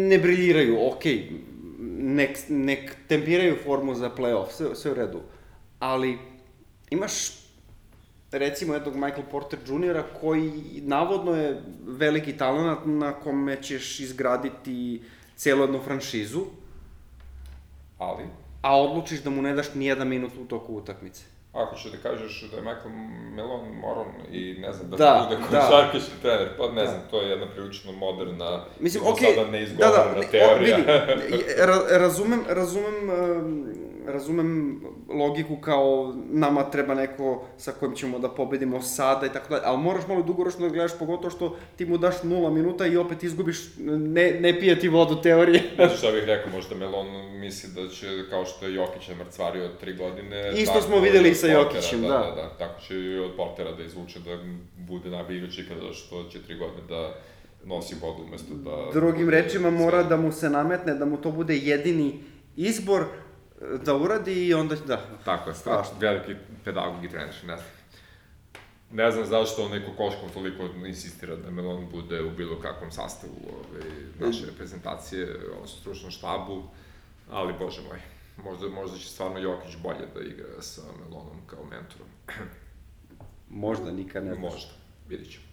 [0.08, 1.49] Ne briljiraju, okej, okay
[2.02, 5.20] nek, nek tempiraju formu za playoff, sve, sve u redu.
[5.78, 6.18] Ali
[6.90, 7.40] imaš
[8.32, 10.02] recimo jednog Michael Porter Jr.
[10.20, 15.02] koji navodno je veliki talent na kome ćeš izgraditi
[15.36, 16.40] celu jednu franšizu.
[17.98, 18.24] Ali?
[18.62, 21.24] A odlučiš da mu ne daš ni jedan minut u toku utakmice.
[21.52, 22.90] Ako će da kažeš da je Michael
[23.34, 26.22] Melon moron i ne znam, da, da bude košarkaški da.
[26.22, 26.90] trener, pa ne da.
[26.90, 30.76] znam, to je jedna prilično moderna, Mislim, okay, sada neizgovorena da, da, teorija.
[30.76, 31.44] O, vidi,
[31.90, 33.10] razumem, razumem
[34.12, 39.62] razumem logiku kao nama treba neko sa kojim ćemo da pobedimo sada i tako dalje,
[39.64, 43.22] ali moraš malo dugoročno da gledaš, pogotovo što ti mu daš nula minuta i opet
[43.22, 45.62] izgubiš, ne, ne pije ti vodu teorije.
[45.76, 47.06] Znaš šta bih rekao, možda Melon
[47.40, 50.52] misli da će, kao što je Jokić namrcvario tri godine...
[50.56, 52.08] Isto smo videli i sa Jokićem, da.
[52.08, 52.56] Da, da, da.
[52.58, 54.38] Tako će i od Portera da izvuče da
[54.76, 57.14] bude najbolji igrač ikada što će tri godine da
[57.64, 59.00] nosi vodu umesto da...
[59.00, 62.20] Drugim rečima mora da mu se nametne, da mu to bude jedini
[62.56, 63.04] izbor,
[63.84, 65.00] da uradi i onda, da.
[65.24, 65.94] Tako je, strašno.
[65.98, 66.34] Veliki
[66.64, 67.68] pedagog i trener, ne znam.
[68.92, 73.32] Ne znam zašto on neko koškom toliko insistira da Melon bude u bilo kakvom sastavu
[73.48, 73.80] ove,
[74.26, 76.62] naše reprezentacije, odnosno stručnom štabu,
[77.30, 78.00] ali bože moj,
[78.44, 82.08] možda, možda će stvarno Jokić bolje da igra sa Melonom kao mentorom.
[83.64, 84.52] možda, nikad ne znaš.
[84.52, 84.70] Možda,
[85.08, 85.44] vidit ćemo.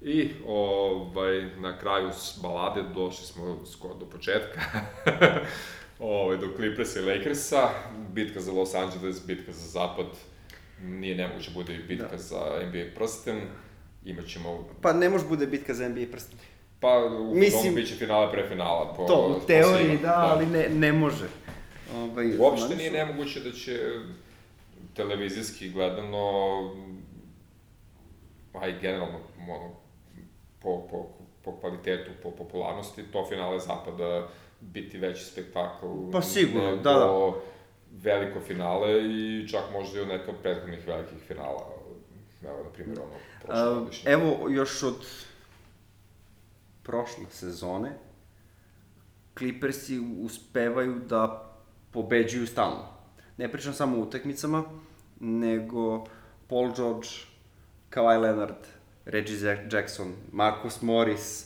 [0.00, 4.60] I ovaj, na kraju s balade došli smo skoro do početka.
[5.98, 7.68] ovaj, do Clippersa i Lakersa,
[8.12, 10.06] bitka za Los Angeles, bitka za zapad,
[10.82, 12.18] nije nemoguće bude i bitka da.
[12.18, 13.40] za NBA prsten,
[14.04, 14.68] imaćemo...
[14.82, 16.38] Pa ne može bude bitka za NBA prsten.
[16.80, 18.94] Pa u Mislim, tomu biće finale pre finala.
[18.96, 21.28] Po, to, u teoriji da, da, ali ne, ne može.
[21.94, 23.78] Ovaj, Uopšte nije nemoguće da će
[24.94, 26.24] televizijski gledano,
[28.54, 29.18] a i generalno
[30.62, 31.08] po, po,
[31.44, 34.28] po kvalitetu, po popularnosti, to finale zapada
[34.60, 35.86] biti veći spektakl.
[36.12, 37.32] Pa sigurno, da, da.
[37.90, 41.76] veliko finale i čak možda i od neka prethodnih velikih finala.
[42.42, 43.10] Evo, na primjer, ono,
[43.42, 45.06] prošle uh, Evo, još od
[46.82, 47.92] prošle sezone,
[49.38, 51.52] Clippersi uspevaju da
[51.90, 52.88] pobeđuju stalno.
[53.36, 54.64] Ne pričam samo o utakmicama,
[55.20, 56.04] nego
[56.48, 57.08] Paul George,
[57.90, 58.66] Kawhi Leonard,
[59.04, 61.45] Reggie Jackson, Marcus Morris,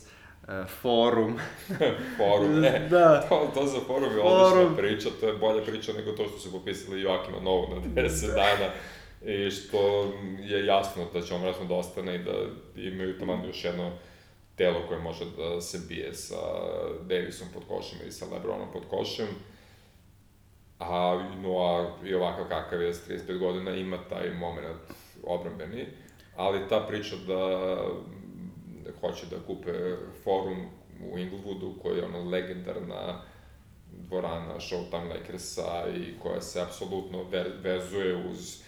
[0.81, 1.39] forum.
[2.17, 2.79] forum, ne.
[2.89, 3.21] Da.
[3.29, 6.51] To, to za forum je odlična priča, to je bolja priča nego to što su
[6.51, 8.33] popisali Joakima Novu na 10 da.
[8.33, 8.71] dana
[9.25, 12.31] i što je jasno da će on vratno da ostane i da
[12.75, 13.91] imaju tamo još jedno
[14.55, 16.35] telo koje može da se bije sa
[17.01, 19.27] Davisom pod košem i sa Lebronom pod košem.
[20.79, 24.81] A Noa i ovakav kakav je s 35 godina ima taj moment
[25.23, 25.85] obrambeni,
[26.35, 27.77] ali ta priča da
[29.01, 29.71] hoće da kupe
[30.23, 30.57] forum
[31.11, 33.21] u Inglewoodu, koji je ono legendarna
[33.91, 37.23] dvorana Showtime Lakersa i koja se apsolutno
[37.63, 38.61] vezuje uz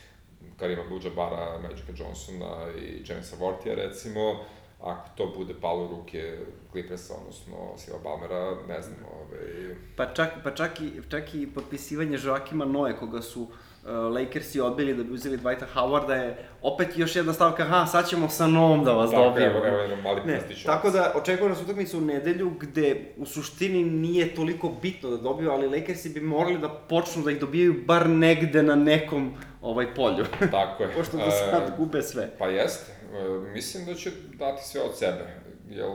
[0.57, 4.39] Karima Abdul-Jabara, Magica Johnsona i Jamesa Vortija recimo,
[4.82, 6.38] ako to bude palo ruke
[6.72, 9.76] Clippersa, odnosno Siva Balmera, ne znam, ove...
[9.95, 13.47] Pa čak, pa čak i, čak i potpisivanje Joakima Noe, koga su
[13.86, 18.29] Lakersi odbili da bi uzeli Dwighta Howarda je opet još jedna stavka, aha, sad ćemo
[18.29, 19.57] sa novom da vas Tako, dobijemo.
[19.57, 23.84] evo, evo jedan mali Ne, tako da očekujem nas utakmicu u nedelju gde u suštini
[23.84, 28.09] nije toliko bitno da dobiju, ali Lakersi bi morali da počnu da ih dobijaju bar
[28.09, 30.25] negde na nekom ovaj polju.
[30.51, 30.89] Tako je.
[30.97, 32.29] Pošto do E, sad gube sve.
[32.39, 32.91] Pa jeste.
[33.13, 35.41] E, Mislim da će dati sve od sebe.
[35.69, 35.86] Jer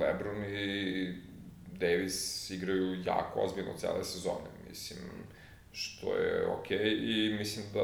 [0.00, 1.14] Lebron i
[1.72, 4.50] Davis igraju jako ozbiljno cele sezone.
[4.68, 4.98] Mislim,
[5.72, 7.80] što je okej i mislim da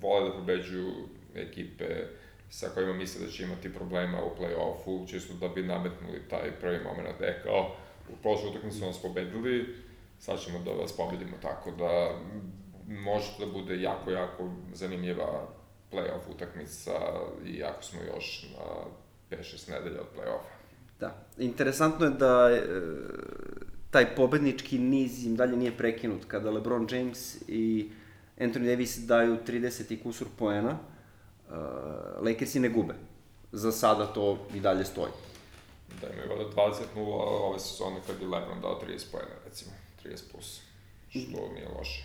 [0.00, 0.92] vole da pobeđuju
[1.34, 1.84] ekipe
[2.50, 6.78] sa kojima misle da će imati problema u play-offu, čisto da bi nametnuli taj prvi
[6.84, 7.76] moment da je kao
[8.08, 9.74] u prošloj utakmici su nas pobedili,
[10.18, 12.18] sad ćemo da vas pobedimo, tako da
[12.88, 15.48] može da bude jako, jako zanimljiva
[15.92, 16.92] play-off utakmica
[17.46, 20.54] i jako smo još na 5-6 nedelja od play-offa.
[21.00, 21.26] Da.
[21.38, 22.50] Interesantno je da
[23.94, 26.24] taj pobednički niz im dalje nije prekinut.
[26.26, 27.90] Kada LeBron James i
[28.38, 30.78] Anthony Davis daju 30 i kusur poena,
[31.48, 31.54] uh,
[32.26, 32.94] Lakersi ne gube.
[33.52, 35.12] Za sada to i dalje stoji.
[36.00, 36.98] Da imaju vada 20-0
[37.46, 39.70] ove sezone kad je Lebron dao 30 pojena, recimo,
[40.04, 40.60] 30 plus,
[41.10, 42.02] što nije loše.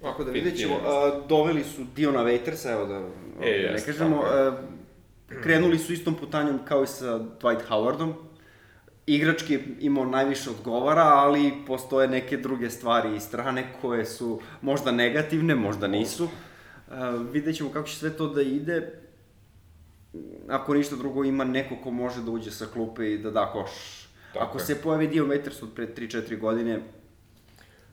[0.00, 3.04] Tako da vidjet ćemo, a, doveli su Diona Waitersa, evo da E,
[3.40, 4.62] ne jest, kažemo, a,
[5.42, 8.12] krenuli su istom putanjom kao i sa Dwight Howardom,
[9.14, 15.54] igrački imao najviše odgovara, ali postoje neke druge stvari i strane koje su možda negativne,
[15.54, 16.28] možda nisu.
[16.88, 19.00] A, vidjet ćemo kako će sve to da ide.
[20.48, 23.70] Ako ništa drugo, ima neko ko može da uđe sa klupe i da da koš.
[24.32, 24.64] Tako Ako je.
[24.64, 26.80] se pojavi Waiters od pre 3-4 godine,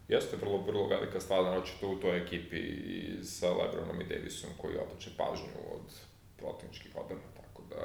[0.07, 4.78] Jeste vrlo, vrlo velika stvar, naročito u toj ekipi i sa Lebronom i Davisom koji
[4.78, 5.93] odlače pažnju od
[6.38, 7.76] protivničkih odbrana, tako da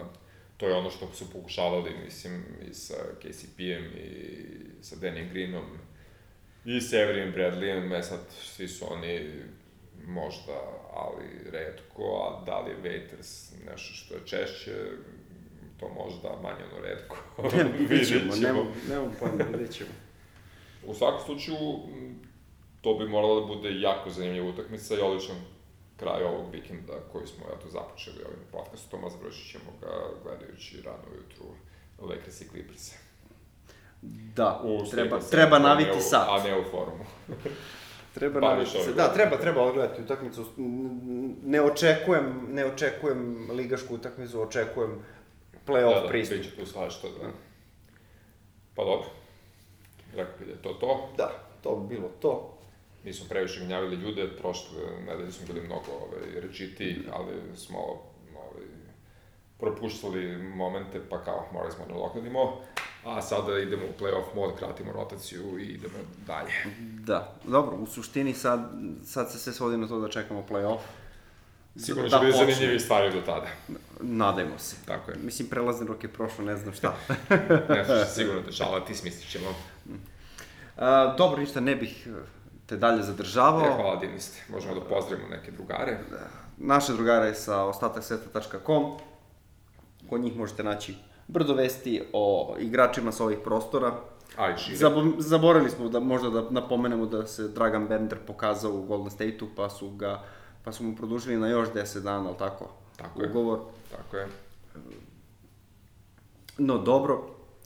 [0.62, 4.38] to je ono što su pokušavali, mislim, i sa KCP-em i
[4.80, 5.64] sa Danny Greenom
[6.64, 9.30] i Severijem Bradleyem, e sad svi su oni
[10.06, 10.52] možda,
[10.94, 14.72] ali redko, a da li je Waiters nešto što je češće,
[15.80, 17.16] to možda manje ono redko.
[17.88, 18.52] vidjet ćemo, Vidjet ćemo.
[18.52, 19.90] nemam, nemam pojma, vidjet ćemo.
[20.86, 21.58] U svakom slučaju,
[22.80, 25.36] to bi morala da bude jako zanimljiva utakmica i odličan
[26.03, 29.88] kraj ovog vikenda koji smo eto započeli ovim podcastom, a završit ćemo ga
[30.24, 31.44] gledajući rano ujutru
[32.00, 32.92] Lakers i Clippers.
[34.34, 36.28] Da, U treba, Staples treba naviti u- sat.
[36.28, 37.05] A ne u forumu.
[38.14, 38.92] Treba Pa, naviti se.
[38.92, 40.46] Da, treba, treba odgledati utakmicu.
[41.44, 44.98] Ne očekujem, ne očekujem ligašku utakmicu, očekujem
[45.66, 46.38] play-off da, da, pristup.
[46.38, 47.28] bit će tu svašta, da.
[48.74, 49.07] Pa dobro.
[50.14, 51.09] Rekao bi da je to to.
[51.16, 51.30] Da,
[51.62, 52.51] to bi bilo to.
[53.05, 58.66] Nismo previše gnjavili ljude, prošle nedelje smo bili mnogo ovaj, rečiti, ali smo ovaj,
[59.61, 62.61] propuštali momente, pa kao morali smo da.
[63.05, 65.94] A sada idemo u playoff mod, kratimo rotaciju i idemo
[66.26, 66.53] dalje.
[66.80, 68.70] Da, dobro, u suštini sad,
[69.05, 70.78] sad se sve svodi na to da čekamo play-off.
[71.76, 73.46] Sigurno Da će biti zanimljivi stvari do tada.
[74.00, 74.76] Nadajmo se.
[74.86, 75.16] Tako je.
[75.22, 76.96] Mislim, prelazni rok je prošlo, ne znam šta.
[77.68, 79.55] Nešto će se sigurno dešava, ti smislit ćemo.
[80.76, 82.09] A, dobro, ništa, ne bih
[82.72, 83.66] te dalje zadržavao.
[83.66, 84.42] E, hvala divni ste.
[84.48, 85.98] Možemo da pozdravimo neke drugare.
[86.56, 88.96] Naše drugare je sa ostataksveta.com.
[90.08, 90.94] Kod njih možete naći
[91.28, 93.92] brdo vesti o igračima sa ovih prostora.
[94.36, 94.76] A i šire.
[94.76, 99.48] Zabo, zaboravili smo da možda da napomenemo da se Dragan Bender pokazao u Golden State-u,
[99.56, 100.22] pa su ga
[100.64, 102.68] pa su mu produžili na još 10 dana, al tako?
[102.96, 103.30] Tako je.
[103.30, 103.58] Ugovor.
[103.90, 104.28] Tako je.
[106.58, 107.22] No dobro,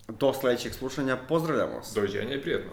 [0.09, 1.93] do sledećeg slušanja, pozdravljamo vas.
[1.95, 2.71] Doviđenja i prijetno.